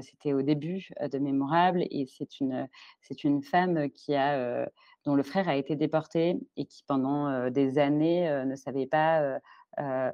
c'était 0.00 0.32
au 0.32 0.42
début 0.42 0.90
de 1.00 1.18
Mémorable, 1.18 1.82
et 1.90 2.06
c'est 2.06 2.40
une, 2.40 2.68
c'est 3.00 3.24
une 3.24 3.42
femme 3.42 3.90
qui 3.90 4.14
a, 4.14 4.68
dont 5.04 5.16
le 5.16 5.24
frère 5.24 5.48
a 5.48 5.56
été 5.56 5.74
déporté 5.74 6.38
et 6.56 6.66
qui, 6.66 6.84
pendant 6.86 7.50
des 7.50 7.78
années, 7.78 8.44
ne 8.44 8.54
savait 8.54 8.86
pas 8.86 9.40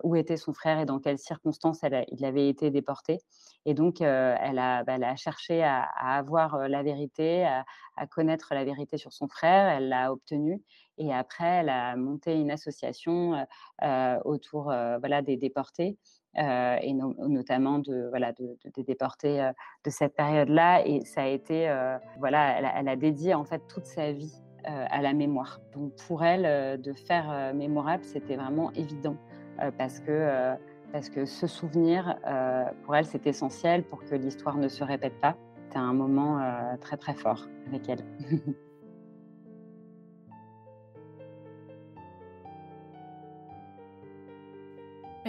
où 0.02 0.16
était 0.16 0.36
son 0.36 0.52
frère 0.52 0.78
et 0.78 0.86
dans 0.86 0.98
quelles 0.98 1.18
circonstances 1.18 1.80
il 2.08 2.24
avait 2.24 2.48
été 2.48 2.70
déporté. 2.70 3.18
Et 3.66 3.74
donc, 3.74 4.00
elle, 4.00 4.58
a, 4.58 4.84
bah, 4.84 4.94
elle, 4.94 5.04
a, 5.04 5.16
cherché 5.16 5.62
à, 5.62 5.82
avoir 6.00 6.68
la 6.68 6.82
vérité, 6.82 7.44
à, 7.44 8.06
connaître 8.06 8.54
la 8.54 8.64
vérité 8.64 8.96
sur 8.96 9.12
son 9.12 9.28
frère. 9.28 9.68
Elle 9.68 9.88
l'a 9.88 10.12
obtenue. 10.12 10.62
Et 10.96 11.12
après, 11.12 11.46
elle 11.46 11.68
a 11.68 11.96
monté 11.96 12.34
une 12.34 12.50
association 12.50 13.46
autour 14.24 14.72
des 15.22 15.36
déportés. 15.36 15.98
et 16.36 16.94
notamment 16.94 17.78
des 17.80 18.84
déportés 18.86 19.50
de 19.84 19.90
cette 19.90 20.14
période-là. 20.14 20.86
Et 20.86 21.04
ça 21.04 21.22
a 21.22 21.26
été, 21.26 21.68
voilà, 22.18 22.58
elle 22.58 22.70
elle 22.74 22.88
a, 22.88 22.96
dédié 22.96 23.34
en 23.34 23.44
fait 23.44 23.62
toute 23.68 23.86
sa 23.86 24.12
vie 24.12 24.34
à 24.64 25.02
la 25.02 25.12
mémoire. 25.12 25.60
Donc 25.72 25.94
pour 26.06 26.24
elle, 26.24 26.80
de 26.80 26.92
faire 26.92 27.52
mémorable, 27.54 28.04
c'était 28.04 28.36
vraiment 28.36 28.72
évident. 28.72 29.16
Euh, 29.60 29.70
parce 29.76 30.00
que 30.00 30.10
euh, 30.10 30.54
parce 30.92 31.10
que 31.10 31.26
ce 31.26 31.46
souvenir, 31.46 32.16
euh, 32.26 32.64
pour 32.84 32.96
elle, 32.96 33.04
c'est 33.04 33.26
essentiel 33.26 33.84
pour 33.84 34.02
que 34.04 34.14
l'histoire 34.14 34.56
ne 34.56 34.68
se 34.68 34.82
répète 34.84 35.20
pas. 35.20 35.36
C'était 35.64 35.78
un 35.78 35.92
moment 35.92 36.40
très 36.80 36.96
très 36.96 37.12
fort 37.12 37.46
avec 37.66 37.86
elle. 37.90 38.02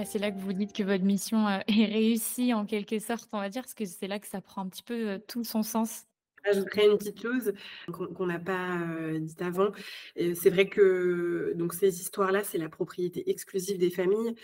C'est 0.06 0.20
là 0.20 0.32
que 0.32 0.38
vous 0.38 0.54
dites 0.54 0.72
que 0.72 0.84
votre 0.84 1.04
mission 1.04 1.50
est 1.50 1.86
réussie 1.86 2.54
en 2.54 2.66
quelque 2.66 3.00
sorte, 3.00 3.28
on 3.34 3.40
va 3.40 3.50
dire, 3.50 3.64
parce 3.64 3.74
que 3.74 3.84
c'est 3.84 4.08
là 4.08 4.18
que 4.18 4.28
ça 4.28 4.40
prend 4.40 4.62
un 4.62 4.70
petit 4.70 4.84
peu 4.84 5.22
tout 5.28 5.44
son 5.44 5.62
sens. 5.62 6.06
J'ajouterais 6.46 6.88
une 6.88 6.98
petite 6.98 7.22
chose 7.22 7.54
qu'on 7.94 8.26
n'a 8.26 8.40
pas 8.40 8.78
dit 9.20 9.36
avant. 9.40 9.72
C'est 10.16 10.50
vrai 10.50 10.68
que 10.68 11.54
donc 11.56 11.74
ces 11.74 12.02
histoires-là, 12.02 12.44
c'est 12.44 12.58
la 12.58 12.70
propriété 12.70 13.30
exclusive 13.30 13.78
des 13.78 13.90
familles. 13.90 14.36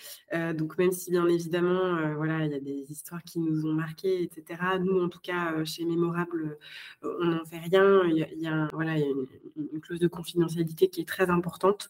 donc 0.53 0.77
même 0.77 0.91
si 0.91 1.11
bien 1.11 1.27
évidemment, 1.27 2.15
voilà, 2.15 2.45
il 2.45 2.51
y 2.51 2.55
a 2.55 2.59
des 2.59 2.91
histoires 2.91 3.23
qui 3.23 3.39
nous 3.39 3.65
ont 3.65 3.73
marquées, 3.73 4.23
etc. 4.23 4.61
Nous, 4.81 5.01
en 5.01 5.09
tout 5.09 5.19
cas, 5.19 5.63
chez 5.63 5.85
Mémorable, 5.85 6.57
on 7.01 7.25
n'en 7.25 7.45
fait 7.45 7.59
rien. 7.59 8.03
Il 8.05 8.41
y 8.41 8.47
a, 8.47 8.67
voilà, 8.73 8.97
une, 8.97 9.27
clause 9.81 9.99
de 9.99 10.07
confidentialité 10.07 10.89
qui 10.89 11.01
est 11.01 11.07
très 11.07 11.29
importante. 11.29 11.89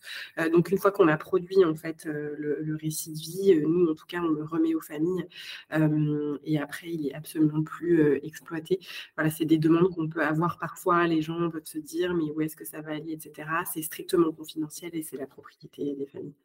donc 0.51 0.69
une 0.71 0.77
fois 0.77 0.91
qu'on 0.91 1.07
a 1.07 1.17
produit 1.17 1.63
en 1.65 1.75
fait 1.75 2.05
le, 2.05 2.77
récit 2.81 3.11
de 3.11 3.17
vie, 3.17 3.61
nous, 3.61 3.89
en 3.89 3.95
tout 3.95 4.05
cas, 4.05 4.19
on 4.21 4.29
le 4.29 4.43
remet 4.43 4.75
aux 4.75 4.81
familles. 4.81 5.25
et 6.43 6.59
après, 6.59 6.91
il 6.91 7.07
est 7.07 7.13
absolument 7.13 7.63
plus 7.63 8.19
exploité. 8.23 8.79
Voilà, 9.15 9.29
c'est 9.29 9.45
des 9.45 9.57
demandes 9.57 9.95
peut 10.09 10.23
avoir 10.23 10.57
parfois. 10.59 11.07
Les 11.07 11.21
gens 11.21 11.49
peuvent 11.49 11.65
se 11.65 11.79
dire, 11.79 12.13
mais 12.13 12.31
où 12.31 12.41
est-ce 12.41 12.55
que 12.55 12.65
ça 12.65 12.81
va 12.81 12.91
aller, 12.91 13.13
etc. 13.13 13.49
C'est 13.71 13.81
strictement 13.81 14.31
confidentiel 14.31 14.91
et 14.93 15.03
c'est 15.03 15.17
la 15.17 15.27
propriété 15.27 15.95
des 15.95 16.07
familles. 16.07 16.35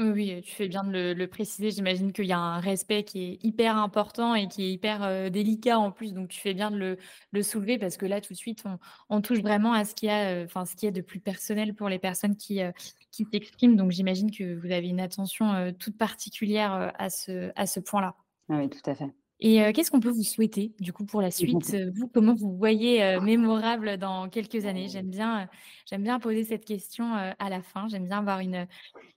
Oui, 0.00 0.40
tu 0.42 0.54
fais 0.54 0.66
bien 0.66 0.82
de 0.82 1.12
le, 1.12 1.26
préciser. 1.26 1.70
J'imagine 1.70 2.12
qu'il 2.12 2.24
y 2.24 2.32
a 2.32 2.38
un 2.38 2.58
respect 2.58 3.04
qui 3.04 3.22
est 3.22 3.44
hyper 3.44 3.76
important 3.76 4.34
et 4.34 4.48
qui 4.48 4.62
est 4.64 4.72
hyper 4.72 5.02
euh, 5.02 5.28
délicat 5.28 5.78
en 5.78 5.92
plus. 5.92 6.14
Donc, 6.14 6.28
tu 6.28 6.40
fais 6.40 6.54
bien 6.54 6.70
de 6.70 6.96
le, 7.32 7.42
soulever 7.42 7.76
parce 7.76 7.98
que 7.98 8.06
là, 8.06 8.22
tout 8.22 8.32
de 8.32 8.38
suite, 8.38 8.64
on, 9.10 9.20
touche 9.20 9.40
vraiment 9.40 9.74
à 9.74 9.84
ce 9.84 9.94
qu'il 9.94 10.08
y 10.08 10.10
a, 10.10 10.30
euh, 10.30 10.44
enfin, 10.46 10.64
ce 10.64 10.74
qui 10.74 10.86
est 10.86 10.90
de 10.90 11.02
plus 11.02 11.20
personnel 11.20 11.74
pour 11.74 11.90
les 11.90 11.98
personnes 11.98 12.36
qui, 12.36 12.62
euh, 12.62 12.72
qui 13.10 13.26
s'expriment. 13.30 13.76
Donc, 13.76 13.90
j'imagine 13.90 14.30
que 14.30 14.54
vous 14.54 14.72
avez 14.72 14.88
une 14.88 15.00
attention 15.00 15.70
toute 15.78 15.98
particulière 15.98 16.92
à 16.98 17.10
ce, 17.10 17.52
à 17.54 17.66
ce 17.66 17.80
point-là. 17.80 18.14
Ah 18.48 18.56
oui, 18.56 18.70
tout 18.70 18.90
à 18.90 18.94
fait. 18.94 19.12
Et 19.42 19.72
qu'est-ce 19.72 19.90
qu'on 19.90 20.00
peut 20.00 20.10
vous 20.10 20.22
souhaiter, 20.22 20.74
du 20.80 20.92
coup, 20.92 21.06
pour 21.06 21.22
la 21.22 21.30
suite? 21.30 21.74
Vous, 21.94 22.08
comment 22.08 22.34
vous 22.34 22.56
voyez 22.56 23.18
mémorable 23.20 23.96
dans 23.96 24.28
quelques 24.28 24.66
années? 24.66 24.88
J'aime 24.88 25.08
bien, 25.08 25.48
j'aime 25.88 26.02
bien 26.02 26.18
poser 26.20 26.44
cette 26.44 26.64
question 26.64 27.14
à 27.14 27.48
la 27.48 27.62
fin. 27.62 27.88
J'aime 27.88 28.04
bien 28.04 28.18
avoir 28.18 28.40
une, 28.40 28.66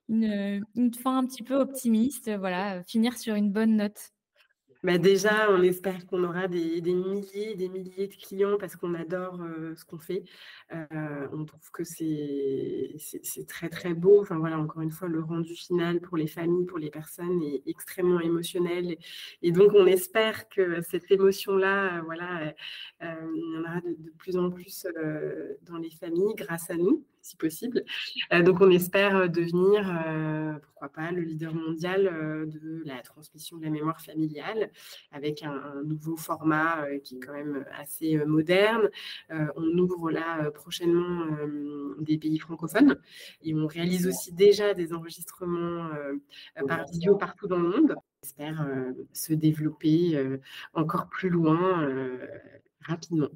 une, 0.07 0.65
une 0.75 0.93
fin 0.93 1.17
un 1.17 1.25
petit 1.25 1.43
peu 1.43 1.55
optimiste. 1.55 2.31
Voilà, 2.37 2.83
finir 2.85 3.17
sur 3.17 3.35
une 3.35 3.51
bonne 3.51 3.75
note. 3.75 4.11
Bah, 4.83 4.97
déjà, 4.97 5.49
on 5.49 5.61
espère 5.61 6.05
qu'on 6.07 6.23
aura 6.25 6.49
des, 6.49 6.81
des, 6.81 6.93
milliers 6.93 7.55
des 7.55 7.69
milliers 7.69 8.07
de 8.07 8.15
clients 8.15 8.57
parce 8.59 8.75
qu'on 8.75 8.93
adore 8.95 9.39
ce 9.75 9.85
qu'on 9.85 9.97
fait. 9.97 10.23
on 10.71 11.45
trouve 11.45 11.71
que 11.71 11.83
c'est 11.85 12.97
très, 13.47 13.69
très 13.69 13.93
beau. 13.93 14.21
Enfin, 14.21 14.37
voilà, 14.37 14.59
encore 14.59 14.81
une 14.81 14.91
fois, 14.91 15.07
le 15.07 15.21
rendu 15.21 15.55
final 15.55 16.01
pour 16.01 16.17
les 16.17 16.27
familles, 16.27 16.65
pour 16.65 16.79
les 16.79 16.89
personnes 16.89 17.41
est 17.43 17.63
extrêmement 17.65 18.19
émotionnel. 18.19 18.97
Et, 19.41 19.51
donc, 19.53 19.71
on 19.73 19.85
espère 19.85 20.49
que 20.49 20.81
cette 20.81 21.09
émotion-là, 21.11 22.01
voilà, 22.03 22.53
il 23.01 23.53
y 23.53 23.57
en 23.57 23.61
aura 23.61 23.81
de, 23.81 24.11
plus 24.17 24.37
en 24.37 24.49
plus 24.51 24.85
dans 25.63 25.77
les 25.77 25.91
familles 25.91 26.35
grâce 26.35 26.69
à 26.69 26.75
nous. 26.75 27.05
Si 27.23 27.37
possible. 27.37 27.83
donc, 28.43 28.61
on 28.61 28.69
espère 28.69 29.29
devenir, 29.29 29.81
pourquoi 30.61 30.89
pas, 30.89 31.11
le 31.11 31.21
leader 31.21 31.55
mondial 31.55 32.03
de 32.47 32.83
la 32.85 33.01
transmission 33.01 33.57
de 33.57 33.63
la 33.63 33.69
mémoire 33.69 34.01
familiale 34.01 34.69
avec 35.11 35.41
un, 35.43 35.81
nouveau 35.85 36.17
format 36.17 36.85
qui 37.03 37.15
est 37.15 37.19
quand 37.19 37.33
même 37.33 37.65
assez 37.79 38.17
moderne. 38.25 38.89
on 39.29 39.77
ouvre 39.77 40.11
là 40.11 40.51
prochainement 40.51 41.25
des 41.99 42.17
pays 42.17 42.37
francophones 42.39 42.99
et 43.41 43.55
on 43.55 43.67
réalise 43.67 44.07
aussi 44.07 44.33
déjà 44.33 44.73
des 44.73 44.93
enregistrements 44.93 45.89
par 46.67 46.85
vidéo 46.87 47.15
partout 47.15 47.47
dans 47.47 47.59
le 47.59 47.69
monde. 47.69 47.95
On 47.97 48.21
espère 48.23 48.67
se 49.13 49.33
développer 49.33 50.39
encore 50.73 51.07
plus 51.07 51.29
loin 51.29 51.89
rapidement. 52.81 53.29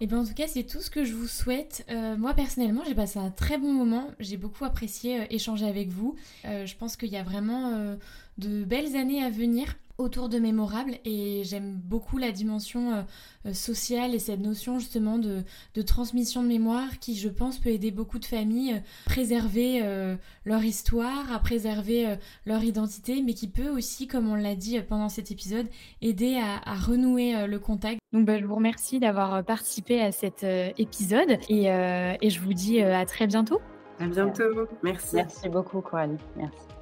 Et 0.00 0.04
eh 0.04 0.06
bien 0.08 0.18
en 0.18 0.24
tout 0.24 0.34
cas, 0.34 0.48
c'est 0.48 0.64
tout 0.64 0.80
ce 0.80 0.90
que 0.90 1.04
je 1.04 1.14
vous 1.14 1.28
souhaite. 1.28 1.86
Euh, 1.88 2.16
moi 2.16 2.34
personnellement, 2.34 2.82
j'ai 2.84 2.96
passé 2.96 3.20
un 3.20 3.30
très 3.30 3.58
bon 3.58 3.72
moment. 3.72 4.10
J'ai 4.18 4.36
beaucoup 4.36 4.64
apprécié 4.64 5.20
euh, 5.20 5.24
échanger 5.30 5.66
avec 5.66 5.88
vous. 5.88 6.16
Euh, 6.44 6.66
je 6.66 6.74
pense 6.74 6.96
qu'il 6.96 7.10
y 7.10 7.16
a 7.16 7.22
vraiment 7.22 7.96
de 8.38 8.64
belles 8.64 8.96
années 8.96 9.22
à 9.22 9.30
venir 9.30 9.76
autour 9.98 10.28
de 10.28 10.38
Mémorable 10.38 10.94
et 11.04 11.42
j'aime 11.44 11.74
beaucoup 11.84 12.18
la 12.18 12.32
dimension 12.32 12.92
euh, 12.92 13.02
euh, 13.46 13.52
sociale 13.52 14.14
et 14.14 14.18
cette 14.18 14.40
notion 14.40 14.78
justement 14.78 15.18
de, 15.18 15.44
transmission 15.82 16.42
de 16.42 16.48
mémoire 16.48 16.98
qui 16.98 17.16
je 17.16 17.28
pense 17.28 17.58
peut 17.58 17.70
aider 17.70 17.90
beaucoup 17.90 18.18
de 18.18 18.24
familles 18.24 18.74
à 18.74 18.80
préserver 19.04 19.80
euh, 19.82 20.16
leur 20.44 20.64
histoire, 20.64 21.32
à 21.32 21.38
préserver 21.38 22.16
leur 22.44 22.64
identité 22.64 23.22
mais 23.22 23.34
qui 23.34 23.48
peut 23.48 23.68
aussi 23.68 24.08
comme 24.08 24.28
on 24.28 24.34
l'a 24.34 24.56
dit 24.56 24.80
pendant 24.80 25.08
cet 25.08 25.30
épisode 25.30 25.66
aider 26.02 26.40
à, 26.40 26.74
renouer 26.74 27.46
le 27.46 27.58
contact. 27.58 28.00
Donc 28.12 28.26
bah, 28.26 28.38
je 28.38 28.44
vous 28.44 28.54
remercie 28.56 28.98
d'avoir 28.98 29.44
participé 29.44 30.00
à 30.00 30.10
cet 30.10 30.44
épisode 30.78 31.38
et, 31.48 31.66
et, 31.66 32.30
je 32.30 32.40
vous 32.40 32.52
dis 32.52 32.80
à 32.80 33.04
très 33.06 33.26
bientôt. 33.26 33.60
À 34.00 34.06
bientôt, 34.06 34.68
merci. 34.82 35.16
Merci 35.16 35.48
beaucoup 35.48 35.80
Coralie, 35.80 36.18
merci. 36.36 36.73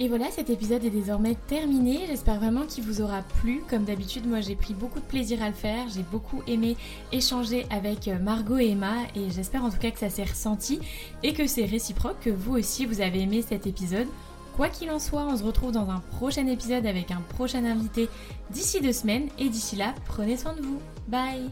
Et 0.00 0.06
voilà, 0.08 0.30
cet 0.30 0.48
épisode 0.48 0.84
est 0.84 0.90
désormais 0.90 1.34
terminé. 1.48 2.02
J'espère 2.06 2.38
vraiment 2.38 2.66
qu'il 2.66 2.84
vous 2.84 3.00
aura 3.00 3.22
plu. 3.40 3.62
Comme 3.68 3.82
d'habitude, 3.82 4.28
moi 4.28 4.40
j'ai 4.40 4.54
pris 4.54 4.72
beaucoup 4.72 5.00
de 5.00 5.04
plaisir 5.04 5.42
à 5.42 5.48
le 5.48 5.54
faire. 5.54 5.88
J'ai 5.92 6.04
beaucoup 6.04 6.40
aimé 6.46 6.76
échanger 7.10 7.66
avec 7.70 8.06
euh, 8.06 8.18
Margot 8.18 8.58
et 8.58 8.70
Emma 8.70 8.94
et 9.16 9.28
j'espère 9.30 9.64
en 9.64 9.70
tout 9.70 9.78
cas 9.78 9.90
que 9.90 9.98
ça 9.98 10.08
s'est 10.08 10.22
ressenti 10.22 10.78
et 11.24 11.32
que 11.32 11.48
c'est 11.48 11.64
réciproque, 11.64 12.20
que 12.20 12.30
vous 12.30 12.56
aussi 12.56 12.86
vous 12.86 13.00
avez 13.00 13.22
aimé 13.22 13.42
cet 13.42 13.66
épisode. 13.66 14.06
Quoi 14.56 14.68
qu'il 14.68 14.90
en 14.90 14.98
soit, 15.00 15.24
on 15.24 15.36
se 15.36 15.44
retrouve 15.44 15.72
dans 15.72 15.90
un 15.90 16.00
prochain 16.16 16.46
épisode 16.46 16.86
avec 16.86 17.10
un 17.10 17.20
prochain 17.36 17.64
invité 17.64 18.08
d'ici 18.50 18.80
deux 18.80 18.92
semaines 18.92 19.28
et 19.38 19.48
d'ici 19.48 19.76
là, 19.76 19.94
prenez 20.06 20.36
soin 20.36 20.52
de 20.54 20.62
vous. 20.62 20.80
Bye 21.08 21.50